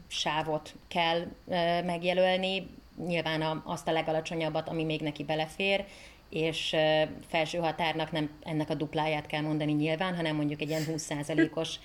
sávot 0.07 0.75
kell 0.89 1.19
ö, 1.49 1.83
megjelölni, 1.83 2.69
nyilván 3.07 3.43
a, 3.43 3.63
azt 3.65 3.89
a 3.89 3.93
legalacsonyabbat, 3.93 4.69
ami 4.69 4.85
még 4.85 5.01
neki 5.01 5.25
belefér, 5.25 5.85
és 6.31 6.77
felső 7.29 7.59
határnak 7.59 8.13
nem 8.13 8.31
ennek 8.43 8.71
a 8.71 8.75
dupláját 8.75 9.27
kell 9.27 9.41
mondani 9.41 9.73
nyilván, 9.73 10.17
hanem 10.17 10.37
mondjuk 10.37 10.61
egy 10.61 10.69
ilyen 10.69 10.85
20%-os 10.89 11.79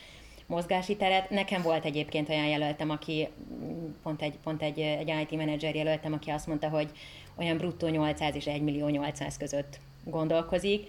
mozgási 0.45 0.95
teret. 0.95 1.29
Nekem 1.29 1.61
volt 1.61 1.85
egyébként 1.85 2.29
olyan 2.29 2.47
jelöltem, 2.47 2.89
aki 2.89 3.27
pont 4.03 4.21
egy, 4.21 4.37
pont 4.43 4.61
egy, 4.61 4.79
egy 4.79 5.13
IT 5.21 5.37
menedzser 5.37 5.75
jelöltem, 5.75 6.13
aki 6.13 6.29
azt 6.29 6.47
mondta, 6.47 6.69
hogy 6.69 6.89
olyan 7.35 7.57
bruttó 7.57 7.87
800 7.87 8.35
és 8.35 8.45
1 8.47 8.61
millió 8.61 8.87
800 8.87 9.37
között 9.37 9.79
gondolkozik, 10.03 10.87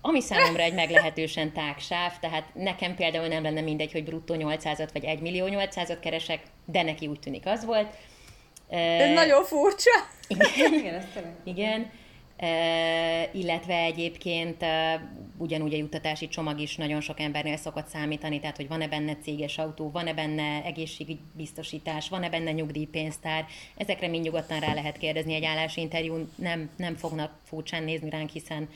ami 0.00 0.20
számomra 0.20 0.62
egy 0.62 0.74
meglehetősen 0.74 1.52
tág 1.52 1.78
sáv, 1.78 2.18
tehát 2.18 2.54
nekem 2.54 2.94
például 2.94 3.26
nem 3.26 3.42
lenne 3.42 3.60
mindegy, 3.60 3.92
hogy 3.92 4.04
bruttó 4.04 4.34
800-at 4.38 4.88
vagy 4.92 5.04
1 5.04 5.20
millió 5.20 5.46
800-at 5.48 5.98
keresek, 6.00 6.42
de 6.64 6.82
neki 6.82 7.06
úgy 7.06 7.20
tűnik 7.20 7.46
az 7.46 7.64
volt. 7.64 7.96
Ez 8.72 9.08
uh, 9.08 9.14
nagyon 9.14 9.44
furcsa. 9.44 9.90
Igen. 10.28 10.72
igen, 10.74 10.94
ez 10.94 11.04
Igen. 11.44 11.90
illetve 13.32 13.74
egyébként 13.74 14.64
ugyanúgy 15.38 15.74
a 15.74 15.76
juttatási 15.76 16.28
csomag 16.28 16.60
is 16.60 16.76
nagyon 16.76 17.00
sok 17.00 17.20
embernél 17.20 17.56
szokott 17.56 17.86
számítani, 17.86 18.40
tehát 18.40 18.56
hogy 18.56 18.68
van-e 18.68 18.88
benne 18.88 19.16
céges 19.16 19.58
autó, 19.58 19.90
van-e 19.90 20.14
benne 20.14 20.62
egészségbiztosítás, 20.64 22.08
van-e 22.08 22.28
benne 22.28 22.52
nyugdíjpénztár, 22.52 23.46
ezekre 23.76 24.08
mind 24.08 24.24
nyugodtan 24.24 24.60
rá 24.60 24.74
lehet 24.74 24.98
kérdezni 24.98 25.34
egy 25.34 25.44
állásinterjún, 25.44 26.32
nem, 26.36 26.70
nem 26.76 26.94
fognak 26.94 27.38
furcsán 27.44 27.82
nézni 27.82 28.10
ránk, 28.10 28.30
hiszen 28.30 28.68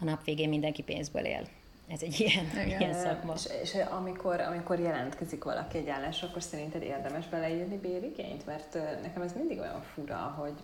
a 0.00 0.04
nap 0.04 0.24
végén 0.24 0.48
mindenki 0.48 0.82
pénzből 0.82 1.24
él. 1.24 1.48
Ez 1.88 2.02
egy 2.02 2.20
ilyen, 2.20 2.50
ilyen 2.78 2.94
szakma. 2.94 3.32
És, 3.36 3.46
és 3.62 3.74
amikor, 3.90 4.40
amikor 4.40 4.78
jelentkezik 4.78 5.44
valaki 5.44 5.78
egy 5.78 5.88
állásra, 5.88 6.28
akkor 6.28 6.42
szerinted 6.42 6.82
érdemes 6.82 7.28
beleírni 7.28 7.76
bérigényt? 7.76 8.46
Mert 8.46 8.78
nekem 9.02 9.22
ez 9.22 9.32
mindig 9.32 9.58
olyan 9.58 9.82
fura, 9.94 10.34
hogy 10.38 10.54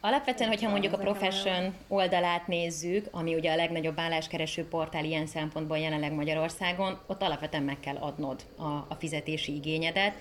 Alapvetően, 0.00 0.48
hogyha 0.48 0.70
mondjuk 0.70 0.92
a 0.92 0.96
Profession 0.96 1.74
oldalát 1.88 2.46
nézzük, 2.46 3.08
ami 3.10 3.34
ugye 3.34 3.52
a 3.52 3.56
legnagyobb 3.56 3.98
álláskereső 3.98 4.68
portál 4.68 5.04
ilyen 5.04 5.26
szempontból 5.26 5.78
jelenleg 5.78 6.12
Magyarországon, 6.12 6.98
ott 7.06 7.22
alapvetően 7.22 7.62
meg 7.62 7.80
kell 7.80 7.96
adnod 7.96 8.42
a, 8.56 8.62
a 8.64 8.96
fizetési 8.98 9.54
igényedet. 9.54 10.14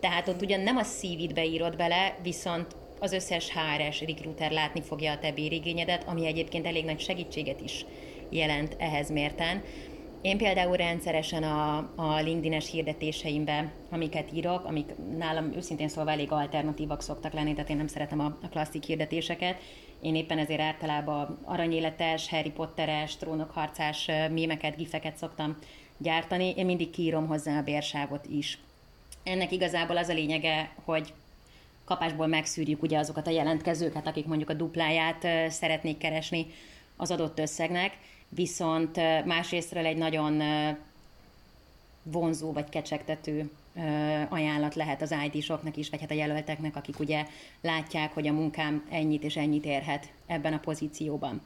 Tehát 0.00 0.28
ott 0.28 0.42
ugyan 0.42 0.60
nem 0.60 0.76
a 0.76 0.82
szívid 0.82 1.34
beírod 1.34 1.76
bele, 1.76 2.16
viszont 2.22 2.76
az 3.00 3.12
összes 3.12 3.52
HRS 3.52 4.00
recruiter 4.00 4.50
látni 4.50 4.82
fogja 4.82 5.12
a 5.12 5.18
te 5.18 5.32
bérigényedet, 5.32 6.04
ami 6.08 6.26
egyébként 6.26 6.66
elég 6.66 6.84
nagy 6.84 7.00
segítséget 7.00 7.60
is 7.60 7.84
jelent 8.28 8.76
ehhez 8.78 9.10
mérten. 9.10 9.62
Én 10.20 10.36
például 10.36 10.76
rendszeresen 10.76 11.42
a, 11.42 11.76
a 11.94 12.20
LinkedIn-es 12.20 12.70
hirdetéseimbe, 12.70 13.72
amiket 13.90 14.32
írok, 14.32 14.64
amik 14.64 14.86
nálam 15.18 15.52
őszintén 15.56 15.88
szóval 15.88 16.12
elég 16.12 16.32
alternatívak 16.32 17.02
szoktak 17.02 17.32
lenni, 17.32 17.54
tehát 17.54 17.70
én 17.70 17.76
nem 17.76 17.86
szeretem 17.86 18.20
a, 18.20 18.38
a 18.42 18.48
klasszik 18.48 18.84
hirdetéseket. 18.84 19.60
Én 20.00 20.14
éppen 20.14 20.38
ezért 20.38 20.60
általában 20.60 21.38
aranyéletes, 21.44 22.28
Harry 22.28 22.50
Potteres, 22.50 23.16
trónokharcás 23.16 24.10
mémeket, 24.30 24.76
gifeket 24.76 25.16
szoktam 25.16 25.56
gyártani. 25.98 26.52
Én 26.56 26.66
mindig 26.66 26.90
kiírom 26.90 27.26
hozzá 27.26 27.58
a 27.58 27.62
bérsávot 27.62 28.26
is. 28.26 28.58
Ennek 29.22 29.52
igazából 29.52 29.96
az 29.96 30.08
a 30.08 30.14
lényege, 30.14 30.72
hogy 30.84 31.12
kapásból 31.84 32.26
megszűrjük 32.26 32.82
ugye 32.82 32.98
azokat 32.98 33.26
a 33.26 33.30
jelentkezőket, 33.30 34.06
akik 34.06 34.26
mondjuk 34.26 34.50
a 34.50 34.54
dupláját 34.54 35.26
szeretnék 35.50 35.98
keresni 35.98 36.46
az 36.96 37.10
adott 37.10 37.38
összegnek, 37.38 37.98
viszont 38.28 38.96
másrésztről 39.24 39.86
egy 39.86 39.96
nagyon 39.96 40.42
vonzó 42.02 42.52
vagy 42.52 42.68
kecsegtető 42.68 43.50
ajánlat 44.28 44.74
lehet 44.74 45.02
az 45.02 45.14
ID-soknak 45.32 45.76
is, 45.76 45.90
vagy 45.90 46.00
hát 46.00 46.10
a 46.10 46.14
jelölteknek, 46.14 46.76
akik 46.76 46.98
ugye 46.98 47.26
látják, 47.60 48.12
hogy 48.12 48.26
a 48.26 48.32
munkám 48.32 48.86
ennyit 48.90 49.22
és 49.22 49.36
ennyit 49.36 49.64
érhet 49.64 50.08
ebben 50.26 50.52
a 50.52 50.58
pozícióban. 50.58 51.40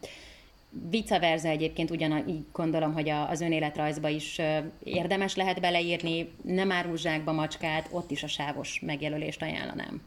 Vice 0.91 1.19
versa 1.19 1.49
egyébként 1.49 1.91
ugyanígy 1.91 2.45
gondolom, 2.53 2.93
hogy 2.93 3.09
az 3.09 3.41
önéletrajzba 3.41 4.09
is 4.09 4.41
érdemes 4.85 5.37
lehet 5.37 5.61
beleírni, 5.61 6.31
nem 6.43 6.73
árul 6.73 6.97
zsákba 6.97 7.33
macskát, 7.33 7.89
ott 7.91 8.11
is 8.11 8.23
a 8.23 8.29
sávos 8.29 8.81
megjelölést 8.81 9.43
ajánlanám. 9.43 10.03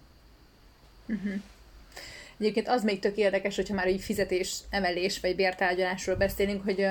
Uh-huh. 1.08 1.42
Egyébként 2.44 2.68
az 2.68 2.84
még 2.84 3.00
tök 3.00 3.18
érdekes, 3.18 3.56
hogyha 3.56 3.74
már 3.74 3.88
így 3.88 4.02
fizetés 4.02 4.58
emelés 4.70 5.20
vagy 5.20 5.36
bértárgyalásról 5.36 6.16
beszélünk, 6.16 6.64
hogy 6.64 6.88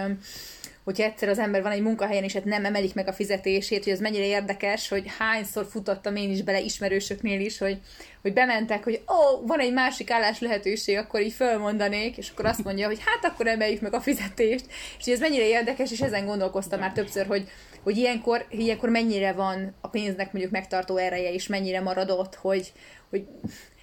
hogyha 0.85 1.05
egyszer 1.05 1.29
az 1.29 1.39
ember 1.39 1.63
van 1.63 1.73
egy 1.73 1.83
munkahelyen, 1.83 2.25
és 2.25 2.33
hát 2.33 2.45
nem 2.45 2.65
emelik 2.65 2.95
meg 2.95 3.09
a 3.09 3.13
fizetését, 3.13 3.85
hogy 3.85 3.93
ez 3.93 4.01
mennyire 4.01 4.25
érdekes, 4.25 4.89
hogy 4.89 5.05
hányszor 5.19 5.67
futottam 5.71 6.17
én 6.17 6.31
is 6.31 6.43
bele 6.43 6.61
ismerősöknél 6.61 7.41
is, 7.41 7.59
hogy, 7.59 7.79
hogy 8.23 8.33
bementek, 8.33 8.85
hogy 8.85 9.03
ó, 9.09 9.47
van 9.47 9.61
egy 9.61 9.73
másik 9.73 10.11
állás 10.11 10.41
lehetőség, 10.41 10.97
akkor 10.97 11.21
így 11.21 11.33
fölmondanék, 11.33 12.17
és 12.17 12.31
akkor 12.31 12.45
azt 12.45 12.65
mondja, 12.65 12.87
hogy 12.87 12.99
hát 13.05 13.33
akkor 13.33 13.47
emeljük 13.47 13.81
meg 13.81 13.95
a 13.95 14.01
fizetést. 14.01 14.65
És 14.99 15.05
hogy 15.05 15.13
ez 15.13 15.21
mennyire 15.21 15.47
érdekes, 15.47 15.91
és 15.93 16.01
ezen 16.01 16.27
gondolkoztam 16.27 16.81
már 16.81 16.93
többször, 16.93 17.27
hogy, 17.27 17.49
hogy 17.83 17.97
ilyenkor, 17.97 18.47
ilyenkor 18.51 18.89
mennyire 18.89 19.33
van 19.33 19.75
a 19.81 19.89
pénznek 19.89 20.33
mondjuk 20.33 20.53
megtartó 20.53 20.97
ereje, 20.97 21.33
és 21.33 21.47
mennyire 21.47 21.81
maradott, 21.81 22.35
hogy, 22.35 22.73
hogy 23.13 23.27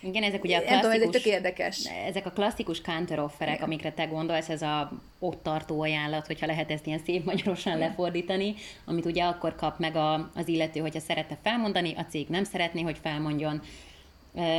igen, 0.02 0.24
ezek 0.24 0.44
ugye 0.44 0.58
a 0.58 0.62
klasszikus, 0.62 1.00
tudom, 1.00 1.10
ez 1.14 1.26
érdekes. 1.26 1.86
Ezek 2.08 2.26
a 2.26 2.30
klasszikus 2.30 2.82
counterofferek, 2.82 3.62
amikre 3.62 3.92
te 3.92 4.06
gondolsz, 4.06 4.50
ez 4.50 4.62
a 4.62 4.92
ott 5.20 5.44
tartó 5.44 5.82
ajánlat, 5.82 6.28
hogyha 6.28 6.46
lehet 6.46 6.72
ezt 6.72 6.86
ilyen 6.86 7.02
szép 7.06 7.26
magyarosan 7.26 7.76
Igen. 7.76 7.88
lefordítani, 7.88 8.56
amit 8.86 9.06
ugye 9.06 9.24
akkor 9.24 9.56
kap 9.56 9.80
meg 9.80 9.96
a, 9.96 10.30
az 10.36 10.48
illető, 10.48 10.80
hogyha 10.80 11.00
szeretne 11.00 11.38
felmondani, 11.44 11.94
a 11.98 12.06
cég 12.06 12.28
nem 12.28 12.44
szeretné, 12.44 12.82
hogy 12.82 12.98
felmondjon. 13.02 13.62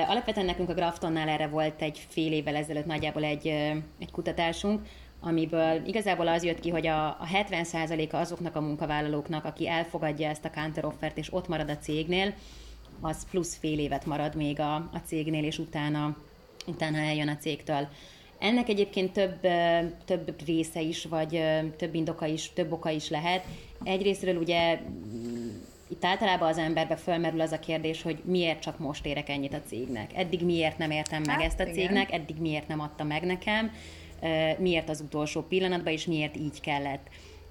Alapvetően 0.09 0.47
nekünk 0.47 0.69
a 0.69 0.75
Graftonnál 0.75 1.29
erre 1.29 1.47
volt 1.47 1.83
egy 1.83 2.07
fél 2.09 2.33
évvel 2.33 2.57
ezelőtt 2.57 2.87
nagyjából 2.87 3.25
egy, 3.25 3.47
egy 3.99 4.11
kutatásunk, 4.13 4.81
amiből 5.21 5.83
igazából 5.87 6.29
az 6.29 6.45
jött 6.45 6.61
ki, 6.61 6.71
hogy 6.71 6.87
a, 6.87 7.07
a 7.07 7.27
70%-a 7.33 8.17
azoknak 8.17 8.57
a 8.57 8.61
munkavállalóknak, 8.61 9.45
aki 9.45 9.69
elfogadja 9.69 10.29
ezt 10.29 10.45
a 10.45 10.51
counteroffert 10.51 11.19
és 11.19 11.33
ott 11.33 11.49
marad 11.49 11.71
a 11.71 11.79
cégnél, 11.79 12.35
az 13.01 13.27
plusz 13.31 13.57
fél 13.57 13.79
évet 13.79 14.07
marad 14.07 14.35
még 14.35 14.61
a, 14.61 14.75
a 14.75 15.01
cégnél, 15.07 15.45
és 15.45 15.59
utána, 15.59 16.17
utána 16.67 16.99
eljön 16.99 17.29
a 17.29 17.37
cégtől. 17.37 17.89
Ennek 18.39 18.69
egyébként 18.69 19.13
több, 19.13 19.41
több 20.05 20.35
része 20.47 20.81
is, 20.81 21.05
vagy 21.05 21.43
több 21.77 21.95
indoka 21.95 22.27
is, 22.27 22.53
több 22.53 22.73
oka 22.73 22.91
is 22.91 23.09
lehet. 23.09 23.45
Egyrésztről 23.83 24.37
ugye 24.37 24.81
mm, 24.81 25.49
itt 25.89 26.05
általában 26.05 26.49
az 26.49 26.59
emberbe 26.59 26.97
fölmerül 26.97 27.41
az 27.41 27.53
a 27.53 27.59
kérdés, 27.59 28.03
hogy 28.03 28.19
miért 28.25 28.61
csak 28.61 28.79
most 28.79 29.07
érek 29.07 29.29
ennyit 29.29 29.55
a 29.55 29.63
cégnek. 29.67 30.11
Eddig 30.15 30.45
miért 30.45 30.79
nem 30.79 30.91
értem 30.91 31.23
meg 31.27 31.41
hát, 31.41 31.45
ezt 31.45 31.61
a 31.61 31.65
cégnek, 31.65 32.09
igen. 32.09 32.21
eddig 32.21 32.37
miért 32.37 32.69
nem 32.69 32.81
adta 32.81 33.05
meg 33.05 33.23
nekem, 33.23 33.73
miért 34.59 34.89
az 34.89 35.01
utolsó 35.01 35.43
pillanatban, 35.43 35.93
és 35.93 36.07
miért 36.07 36.37
így 36.37 36.61
kellett. 36.61 37.09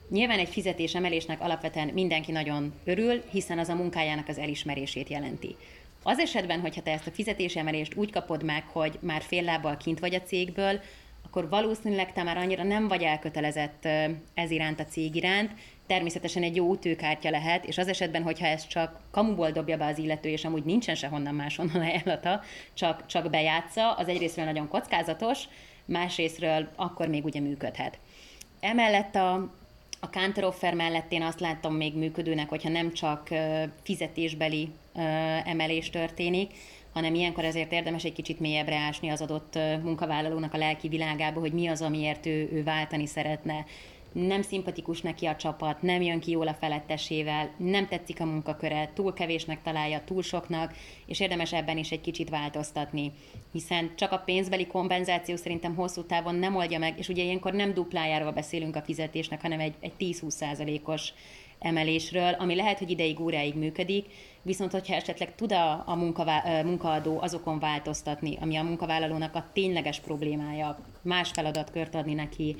Nyilván 0.09 0.39
egy 0.39 0.49
fizetésemelésnek 0.49 1.41
alapvetően 1.41 1.87
mindenki 1.87 2.31
nagyon 2.31 2.73
örül, 2.83 3.23
hiszen 3.31 3.59
az 3.59 3.69
a 3.69 3.75
munkájának 3.75 4.27
az 4.27 4.37
elismerését 4.37 5.09
jelenti. 5.09 5.55
Az 6.03 6.19
esetben, 6.19 6.59
hogyha 6.59 6.81
te 6.81 6.91
ezt 6.91 7.07
a 7.07 7.11
fizetésemelést 7.11 7.95
úgy 7.95 8.11
kapod 8.11 8.43
meg, 8.43 8.63
hogy 8.67 8.97
már 9.01 9.21
fél 9.21 9.43
lábbal 9.43 9.77
kint 9.77 9.99
vagy 9.99 10.15
a 10.15 10.21
cégből, 10.21 10.79
akkor 11.25 11.49
valószínűleg 11.49 12.13
te 12.13 12.23
már 12.23 12.37
annyira 12.37 12.63
nem 12.63 12.87
vagy 12.87 13.01
elkötelezett 13.01 13.87
ez 14.33 14.51
iránt 14.51 14.79
a 14.79 14.85
cég 14.85 15.15
iránt, 15.15 15.51
természetesen 15.87 16.43
egy 16.43 16.55
jó 16.55 16.73
ütőkártya 16.73 17.29
lehet, 17.29 17.65
és 17.65 17.77
az 17.77 17.87
esetben, 17.87 18.23
hogyha 18.23 18.45
ez 18.45 18.67
csak 18.67 18.99
kamuból 19.11 19.51
dobja 19.51 19.77
be 19.77 19.85
az 19.85 19.97
illető, 19.97 20.29
és 20.29 20.45
amúgy 20.45 20.63
nincsen 20.63 20.95
sehonnan 20.95 21.35
máshonnan 21.35 21.81
ajánlata, 21.89 22.41
csak, 22.73 23.05
csak 23.05 23.29
bejátsza, 23.29 23.91
az 23.91 24.07
egyrésztről 24.07 24.45
nagyon 24.45 24.67
kockázatos, 24.67 25.43
másrésztről 25.85 26.69
akkor 26.75 27.07
még 27.07 27.25
ugye 27.25 27.39
működhet. 27.39 27.99
Emellett 28.59 29.15
a, 29.15 29.58
a 29.99 30.09
counteroffer 30.09 30.73
mellett 30.73 31.11
én 31.11 31.21
azt 31.21 31.39
látom 31.39 31.75
még 31.75 31.95
működőnek, 31.95 32.49
hogyha 32.49 32.69
nem 32.69 32.93
csak 32.93 33.27
fizetésbeli 33.83 34.71
emelés 35.45 35.89
történik, 35.89 36.51
hanem 36.93 37.13
ilyenkor 37.13 37.43
ezért 37.43 37.71
érdemes 37.71 38.03
egy 38.03 38.13
kicsit 38.13 38.39
mélyebbre 38.39 38.75
ásni 38.75 39.09
az 39.09 39.21
adott 39.21 39.59
munkavállalónak 39.83 40.53
a 40.53 40.57
lelki 40.57 40.87
világába, 40.87 41.39
hogy 41.39 41.53
mi 41.53 41.67
az, 41.67 41.81
amiért 41.81 42.25
ő, 42.25 42.49
ő 42.51 42.63
váltani 42.63 43.05
szeretne 43.05 43.65
nem 44.11 44.41
szimpatikus 44.41 45.01
neki 45.01 45.25
a 45.25 45.35
csapat, 45.35 45.81
nem 45.81 46.01
jön 46.01 46.19
ki 46.19 46.31
jól 46.31 46.47
a 46.47 46.53
felettesével, 46.53 47.51
nem 47.57 47.87
tetszik 47.87 48.21
a 48.21 48.25
munkaköre, 48.25 48.91
túl 48.93 49.13
kevésnek 49.13 49.61
találja, 49.61 50.03
túl 50.05 50.21
soknak, 50.21 50.73
és 51.05 51.19
érdemes 51.19 51.53
ebben 51.53 51.77
is 51.77 51.91
egy 51.91 52.01
kicsit 52.01 52.29
változtatni, 52.29 53.11
hiszen 53.51 53.91
csak 53.95 54.11
a 54.11 54.21
pénzbeli 54.25 54.67
kompenzáció 54.67 55.35
szerintem 55.35 55.75
hosszú 55.75 56.03
távon 56.03 56.35
nem 56.35 56.55
oldja 56.55 56.79
meg, 56.79 56.97
és 56.97 57.07
ugye 57.07 57.23
ilyenkor 57.23 57.53
nem 57.53 57.73
duplájáról 57.73 58.31
beszélünk 58.31 58.75
a 58.75 58.81
fizetésnek, 58.81 59.41
hanem 59.41 59.59
egy, 59.59 59.73
egy 59.79 59.93
10-20 59.99 60.29
százalékos 60.29 61.13
emelésről, 61.59 62.33
ami 62.33 62.55
lehet, 62.55 62.77
hogy 62.77 62.89
ideig, 62.89 63.19
óráig 63.19 63.55
működik, 63.55 64.05
viszont 64.41 64.71
hogyha 64.71 64.95
esetleg 64.95 65.35
tud 65.35 65.51
a, 65.51 65.83
a 65.85 65.95
munkavá, 65.95 66.61
munkaadó 66.63 67.21
azokon 67.21 67.59
változtatni, 67.59 68.37
ami 68.41 68.55
a 68.55 68.63
munkavállalónak 68.63 69.35
a 69.35 69.45
tényleges 69.53 69.99
problémája, 69.99 70.79
más 71.01 71.31
feladatkört 71.31 71.95
adni 71.95 72.13
neki, 72.13 72.55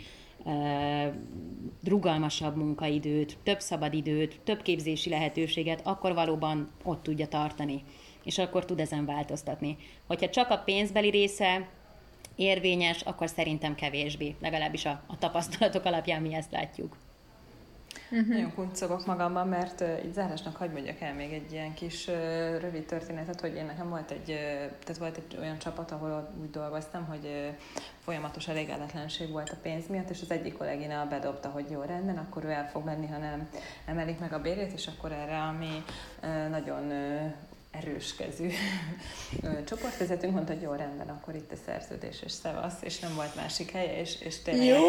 rugalmasabb 1.84 2.56
munkaidőt, 2.56 3.38
több 3.44 3.60
szabadidőt, 3.60 4.40
több 4.44 4.62
képzési 4.62 5.10
lehetőséget, 5.10 5.82
akkor 5.84 6.14
valóban 6.14 6.70
ott 6.84 7.04
tudja 7.04 7.28
tartani, 7.28 7.84
és 8.24 8.38
akkor 8.38 8.66
tud 8.66 8.80
ezen 8.80 9.06
változtatni. 9.06 9.78
Hogyha 10.08 10.30
csak 10.30 10.50
a 10.50 10.58
pénzbeli 10.58 11.10
része 11.10 11.68
érvényes, 12.36 13.02
akkor 13.02 13.30
szerintem 13.30 13.76
kevésbé, 13.76 14.36
legalábbis 14.42 14.86
a, 14.86 15.04
a 15.08 15.18
tapasztalatok 15.18 15.86
alapján 15.86 16.22
mi 16.22 16.34
ezt 16.34 16.52
látjuk. 16.52 16.98
Uh-huh. 18.12 18.28
Nagyon 18.28 18.54
kuncogok 18.54 19.06
magamban, 19.06 19.48
mert 19.48 19.82
uh, 19.82 20.06
így 20.06 20.14
zárásnak 20.14 20.56
hagyd 20.56 20.74
mondjak 20.74 21.02
el 21.02 21.14
még 21.14 21.34
egy 21.34 21.52
ilyen 21.52 21.74
kis 21.74 22.08
uh, 22.08 22.16
rövid 22.60 22.86
történetet, 22.86 23.42
hogy 23.42 23.56
én 23.56 23.66
nekem 23.66 23.90
volt 23.90 24.12
egy, 24.12 24.30
uh, 24.30 24.36
tehát 24.84 24.98
volt 25.00 25.18
egy 25.18 25.38
olyan 25.40 25.58
csapat, 25.58 25.92
ahol 25.92 26.34
úgy 26.42 26.50
dolgoztam, 26.50 27.06
hogy 27.06 27.26
uh, 27.26 27.56
folyamatos 28.04 28.48
elégedetlenség 28.48 29.32
volt 29.32 29.50
a 29.50 29.58
pénz 29.62 29.88
miatt, 29.88 30.10
és 30.10 30.22
az 30.22 30.32
egyik 30.32 30.58
kollégina 30.58 31.08
bedobta, 31.10 31.50
hogy 31.50 31.66
jó 31.70 31.82
rendben, 31.82 32.18
akkor 32.18 32.44
ő 32.44 32.50
el 32.50 32.70
fog 32.70 32.86
menni, 32.86 33.08
ha 33.08 33.18
nem 33.18 33.50
emelik 33.86 34.20
meg 34.20 34.34
a 34.34 34.42
bérét, 34.42 34.72
és 34.72 34.88
akkor 34.88 35.12
erre, 35.12 35.38
ami 35.38 35.84
uh, 36.24 36.50
nagyon 36.50 36.84
uh, 36.84 37.32
erőskezű 37.72 38.50
csoportvezetőnk 39.68 40.34
mondta, 40.34 40.54
hogy 40.54 40.62
jó, 40.62 40.72
rendben, 40.72 41.08
akkor 41.10 41.36
itt 41.36 41.52
a 41.52 41.56
szerződés, 41.66 42.16
és 42.26 42.32
szevasz, 42.32 42.74
és 42.82 43.00
nem 43.00 43.16
volt 43.16 43.36
másik 43.36 43.72
helye, 43.72 44.00
és, 44.00 44.14
és 44.22 44.42
tényleg! 44.42 44.80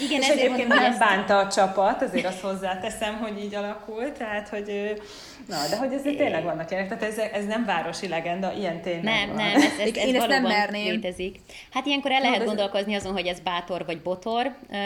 Igen, 0.00 0.20
és 0.20 0.28
egyébként 0.28 0.68
nem 0.68 0.84
ezt... 0.84 0.98
bánta 0.98 1.38
a 1.38 1.48
csapat, 1.48 2.02
azért 2.02 2.26
azt 2.26 2.40
hozzáteszem, 2.40 3.18
hogy 3.18 3.38
így 3.44 3.54
alakult, 3.54 4.12
tehát, 4.12 4.48
hogy 4.48 5.00
na, 5.48 5.56
de 5.70 5.76
hogy 5.76 5.92
ez 5.92 6.02
tényleg 6.02 6.44
vannak 6.44 6.70
ilyenek, 6.70 6.88
tehát 6.88 7.04
ez, 7.04 7.18
ez 7.18 7.46
nem 7.46 7.64
városi 7.64 8.08
legenda, 8.08 8.52
ilyen 8.52 8.80
tényleg 8.82 9.04
Nem, 9.04 9.26
van. 9.26 9.36
nem, 9.36 9.54
ez, 9.54 9.62
ez, 9.62 9.88
ez 9.96 9.96
Én 9.96 10.14
ezt 10.16 10.26
nem 10.26 10.42
merném. 10.42 10.84
létezik. 10.92 11.40
Hát 11.72 11.86
ilyenkor 11.86 12.12
el 12.12 12.20
lehet 12.20 12.40
ez- 12.40 12.46
gondolkozni 12.46 12.94
azon, 12.94 13.12
hogy 13.12 13.26
ez 13.26 13.40
bátor 13.40 13.84
vagy 13.84 14.00
botor 14.00 14.54
ö, 14.70 14.76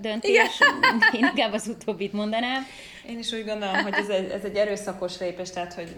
döntés. 0.00 0.60
Én 1.16 1.24
inkább 1.24 1.52
az 1.52 1.66
utóbbit 1.66 2.12
mondanám. 2.12 2.66
Én 3.08 3.18
is 3.18 3.32
úgy 3.32 3.44
gondolom, 3.44 3.74
hogy 3.74 3.94
ez 3.94 4.08
egy, 4.08 4.30
ez 4.30 4.44
egy 4.44 4.56
erőszakos 4.56 5.18
lépés, 5.18 5.50
tehát, 5.50 5.74
hogy 5.74 5.96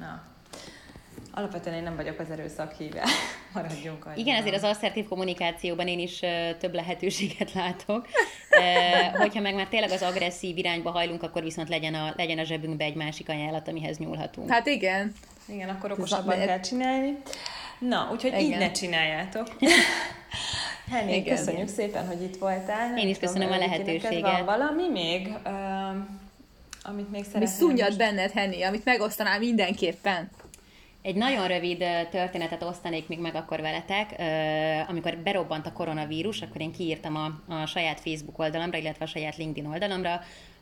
na, 0.00 0.22
alapvetően 1.34 1.76
én 1.76 1.82
nem 1.82 1.96
vagyok 1.96 2.18
az 2.18 2.30
erőszak 2.30 2.72
híve. 2.72 3.04
Maradjunk 3.54 4.04
annyiban. 4.04 4.24
Igen, 4.24 4.40
azért 4.40 4.54
az 4.54 4.62
asszertív 4.62 5.08
kommunikációban 5.08 5.88
én 5.88 5.98
is 5.98 6.20
több 6.58 6.74
lehetőséget 6.74 7.52
látok. 7.52 8.06
Hogyha 9.22 9.40
meg 9.40 9.54
már 9.54 9.66
tényleg 9.66 9.90
az 9.90 10.02
agresszív 10.02 10.58
irányba 10.58 10.90
hajlunk, 10.90 11.22
akkor 11.22 11.42
viszont 11.42 11.68
legyen 11.68 11.94
a, 11.94 12.14
legyen 12.16 12.38
a 12.38 12.44
zsebünkbe 12.44 12.84
egy 12.84 12.94
másik 12.94 13.28
ajánlat, 13.28 13.68
amihez 13.68 13.98
nyúlhatunk. 13.98 14.50
Hát 14.50 14.66
igen. 14.66 15.12
Igen, 15.46 15.68
akkor 15.68 15.92
okosabban 15.92 16.38
Ez 16.38 16.46
kell 16.46 16.60
csinálni. 16.60 17.16
Na, 17.78 18.08
úgyhogy 18.12 18.34
így 18.34 18.46
Igen. 18.46 18.58
ne 18.58 18.70
csináljátok. 18.70 19.48
Henny, 20.90 21.12
Igen. 21.12 21.36
köszönjük 21.36 21.68
szépen, 21.68 22.06
hogy 22.06 22.22
itt 22.22 22.36
voltál. 22.36 22.98
Én 22.98 23.08
is 23.08 23.18
köszönöm 23.18 23.52
a 23.52 23.56
lehetőséget. 23.56 24.20
Van 24.20 24.44
valami 24.44 24.88
még, 24.88 25.28
amit 26.82 27.10
még 27.10 27.20
Mi 27.20 27.26
szeretnél 27.26 27.56
szúnyad 27.56 27.96
benned, 27.96 28.30
Henny, 28.30 28.62
amit 28.62 28.84
megosztanál 28.84 29.38
mindenképpen. 29.38 30.30
Egy 31.02 31.14
nagyon 31.14 31.46
rövid 31.46 31.78
történetet 32.10 32.62
osztanék 32.62 33.08
még 33.08 33.18
meg 33.18 33.34
akkor 33.34 33.60
veletek. 33.60 34.14
Amikor 34.88 35.16
berobbant 35.16 35.66
a 35.66 35.72
koronavírus, 35.72 36.42
akkor 36.42 36.60
én 36.60 36.72
kiírtam 36.72 37.16
a, 37.16 37.52
a 37.54 37.66
saját 37.66 38.00
Facebook 38.00 38.38
oldalamra, 38.38 38.78
illetve 38.78 39.04
a 39.04 39.08
saját 39.08 39.36
LinkedIn 39.36 39.70
oldalamra, 39.70 40.20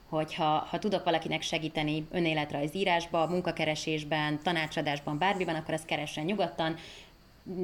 hogy 0.09 0.35
ha, 0.35 0.67
ha 0.71 0.79
tudok 0.79 1.05
valakinek 1.05 1.43
segíteni 1.43 2.07
önéletrajzírásban, 2.11 3.29
munkakeresésben, 3.29 4.41
tanácsadásban, 4.43 5.19
bármiben, 5.19 5.55
akkor 5.55 5.75
ezt 5.75 5.87
keressen 5.87 6.25
nyugodtan. 6.25 6.77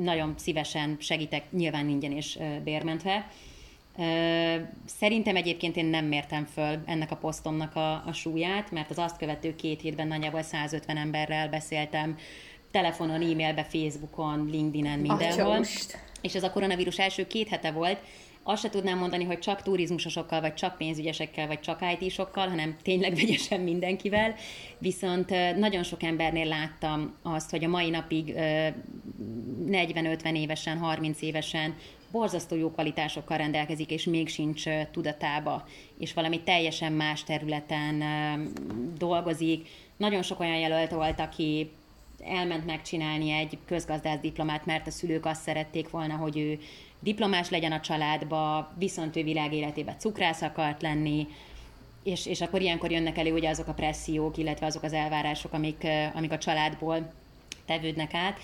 Nagyon 0.02 0.34
szívesen 0.38 0.96
segítek, 1.00 1.50
nyilván 1.50 1.88
ingyen 1.88 2.12
és 2.12 2.38
bérmentve. 2.64 3.26
Szerintem 4.84 5.36
egyébként 5.36 5.76
én 5.76 5.84
nem 5.84 6.04
mértem 6.04 6.44
föl 6.44 6.78
ennek 6.84 7.10
a 7.10 7.16
posztomnak 7.16 7.76
a, 7.76 7.92
a 8.06 8.12
súlyát, 8.12 8.70
mert 8.70 8.90
az 8.90 8.98
azt 8.98 9.16
követő 9.16 9.54
két 9.54 9.80
hétben 9.80 10.06
nagyjából 10.06 10.42
150 10.42 10.96
emberrel 10.96 11.48
beszéltem, 11.48 12.16
telefonon, 12.70 13.22
e-mailbe, 13.22 13.64
Facebookon, 13.64 14.48
LinkedIn-en, 14.50 14.98
mindenhol. 14.98 15.50
Atyaúst. 15.50 15.98
És 16.20 16.34
ez 16.34 16.42
a 16.42 16.50
koronavírus 16.50 16.98
első 16.98 17.26
két 17.26 17.48
hete 17.48 17.70
volt. 17.70 17.98
Azt 18.42 18.62
se 18.62 18.70
tudnám 18.70 18.98
mondani, 18.98 19.24
hogy 19.24 19.38
csak 19.38 19.62
turizmusosokkal, 19.62 20.40
vagy 20.40 20.54
csak 20.54 20.76
pénzügyesekkel, 20.76 21.46
vagy 21.46 21.60
csak 21.60 21.80
IT-sokkal, 21.98 22.48
hanem 22.48 22.76
tényleg 22.82 23.14
vegyesen 23.14 23.60
mindenkivel. 23.60 24.34
Viszont 24.78 25.30
nagyon 25.58 25.82
sok 25.82 26.02
embernél 26.02 26.46
láttam 26.46 27.14
azt, 27.22 27.50
hogy 27.50 27.64
a 27.64 27.68
mai 27.68 27.90
napig 27.90 28.34
ö, 28.34 28.68
40-50 29.66 30.36
évesen, 30.36 30.78
30 30.78 31.22
évesen 31.22 31.74
borzasztó 32.14 32.56
jó 32.56 32.70
kvalitásokkal 32.70 33.36
rendelkezik, 33.36 33.90
és 33.90 34.04
még 34.04 34.28
sincs 34.28 34.64
tudatába, 34.90 35.66
és 35.98 36.14
valami 36.14 36.40
teljesen 36.40 36.92
más 36.92 37.24
területen 37.24 38.02
dolgozik. 38.98 39.68
Nagyon 39.96 40.22
sok 40.22 40.40
olyan 40.40 40.58
jelölt 40.58 40.90
volt, 40.90 41.20
aki 41.20 41.70
elment 42.24 42.66
megcsinálni 42.66 43.30
egy 43.30 43.58
közgazdász 43.66 44.20
diplomát, 44.20 44.66
mert 44.66 44.86
a 44.86 44.90
szülők 44.90 45.26
azt 45.26 45.42
szerették 45.42 45.90
volna, 45.90 46.14
hogy 46.14 46.38
ő 46.38 46.58
diplomás 47.00 47.50
legyen 47.50 47.72
a 47.72 47.80
családba, 47.80 48.72
viszont 48.78 49.16
ő 49.16 49.22
világéletében 49.22 49.98
cukrász 49.98 50.42
akart 50.42 50.82
lenni, 50.82 51.26
és, 52.02 52.26
és 52.26 52.40
akkor 52.40 52.60
ilyenkor 52.60 52.90
jönnek 52.90 53.18
elő 53.18 53.32
ugye 53.32 53.48
azok 53.48 53.68
a 53.68 53.74
pressziók, 53.74 54.36
illetve 54.36 54.66
azok 54.66 54.82
az 54.82 54.92
elvárások, 54.92 55.52
amik, 55.52 55.86
amik 56.14 56.32
a 56.32 56.38
családból 56.38 57.12
tevődnek 57.66 58.14
át. 58.14 58.38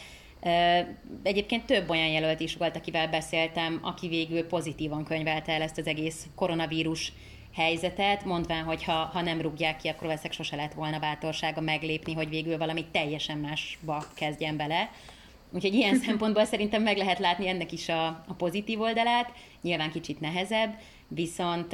Egyébként 1.22 1.66
több 1.66 1.90
olyan 1.90 2.06
jelölt 2.06 2.40
is 2.40 2.56
volt, 2.56 2.76
akivel 2.76 3.08
beszéltem, 3.08 3.78
aki 3.82 4.08
végül 4.08 4.46
pozitívan 4.46 5.04
könyvelte 5.04 5.52
el 5.52 5.62
ezt 5.62 5.78
az 5.78 5.86
egész 5.86 6.26
koronavírus 6.34 7.12
helyzetet, 7.54 8.24
mondván, 8.24 8.64
hogy 8.64 8.84
ha, 8.84 8.92
ha 8.92 9.20
nem 9.20 9.40
rúgják 9.40 9.76
ki, 9.76 9.88
akkor 9.88 10.02
valószínűleg 10.02 10.36
sose 10.36 10.56
lett 10.56 10.72
volna 10.72 10.98
bátorsága 10.98 11.60
meglépni, 11.60 12.12
hogy 12.12 12.28
végül 12.28 12.58
valami 12.58 12.84
teljesen 12.92 13.38
másba 13.38 14.04
kezdjen 14.14 14.56
bele. 14.56 14.90
Úgyhogy 15.52 15.74
ilyen 15.74 15.96
szempontból 16.06 16.44
szerintem 16.44 16.82
meg 16.82 16.96
lehet 16.96 17.18
látni 17.18 17.48
ennek 17.48 17.72
is 17.72 17.88
a, 17.88 18.06
a 18.06 18.34
pozitív 18.36 18.80
oldalát, 18.80 19.32
nyilván 19.62 19.90
kicsit 19.90 20.20
nehezebb, 20.20 20.74
viszont 21.14 21.72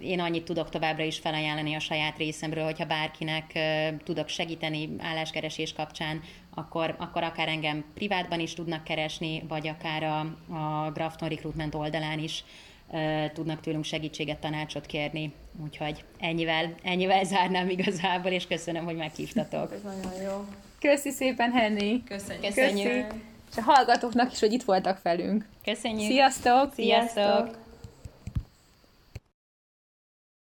én 0.00 0.20
annyit 0.20 0.44
tudok 0.44 0.68
továbbra 0.68 1.02
is 1.04 1.18
felajánlani 1.18 1.74
a 1.74 1.80
saját 1.80 2.18
részemről, 2.18 2.64
hogyha 2.64 2.84
bárkinek 2.86 3.58
tudok 4.04 4.28
segíteni 4.28 4.88
álláskeresés 4.98 5.72
kapcsán, 5.72 6.20
akkor, 6.54 6.94
akkor 6.98 7.22
akár 7.22 7.48
engem 7.48 7.84
privátban 7.94 8.40
is 8.40 8.54
tudnak 8.54 8.84
keresni, 8.84 9.42
vagy 9.48 9.68
akár 9.68 10.02
a, 10.02 10.18
a 10.54 10.90
Grafton 10.90 11.28
Recruitment 11.28 11.74
oldalán 11.74 12.18
is 12.18 12.44
tudnak 13.32 13.60
tőlünk 13.60 13.84
segítséget, 13.84 14.38
tanácsot 14.38 14.86
kérni. 14.86 15.32
Úgyhogy 15.64 16.04
ennyivel, 16.18 16.74
ennyivel 16.82 17.24
zárnám 17.24 17.68
igazából, 17.68 18.30
és 18.30 18.46
köszönöm, 18.46 18.84
hogy 18.84 18.96
meghívtatok. 18.96 19.72
Ez 19.72 19.82
nagyon 19.82 20.22
jó. 20.22 20.44
Köszi 20.80 21.10
szépen, 21.10 21.50
Henny. 21.50 22.02
Köszönjük. 22.04 22.44
Köszönjük. 22.44 23.06
Köszi. 23.06 23.20
És 23.50 23.56
a 23.56 23.62
hallgatóknak 23.62 24.32
is, 24.32 24.40
hogy 24.40 24.52
itt 24.52 24.62
voltak 24.62 25.02
velünk. 25.02 25.46
Köszönjük! 25.64 26.10
Sziasztok! 26.10 26.72
Sziasztok! 26.74 27.59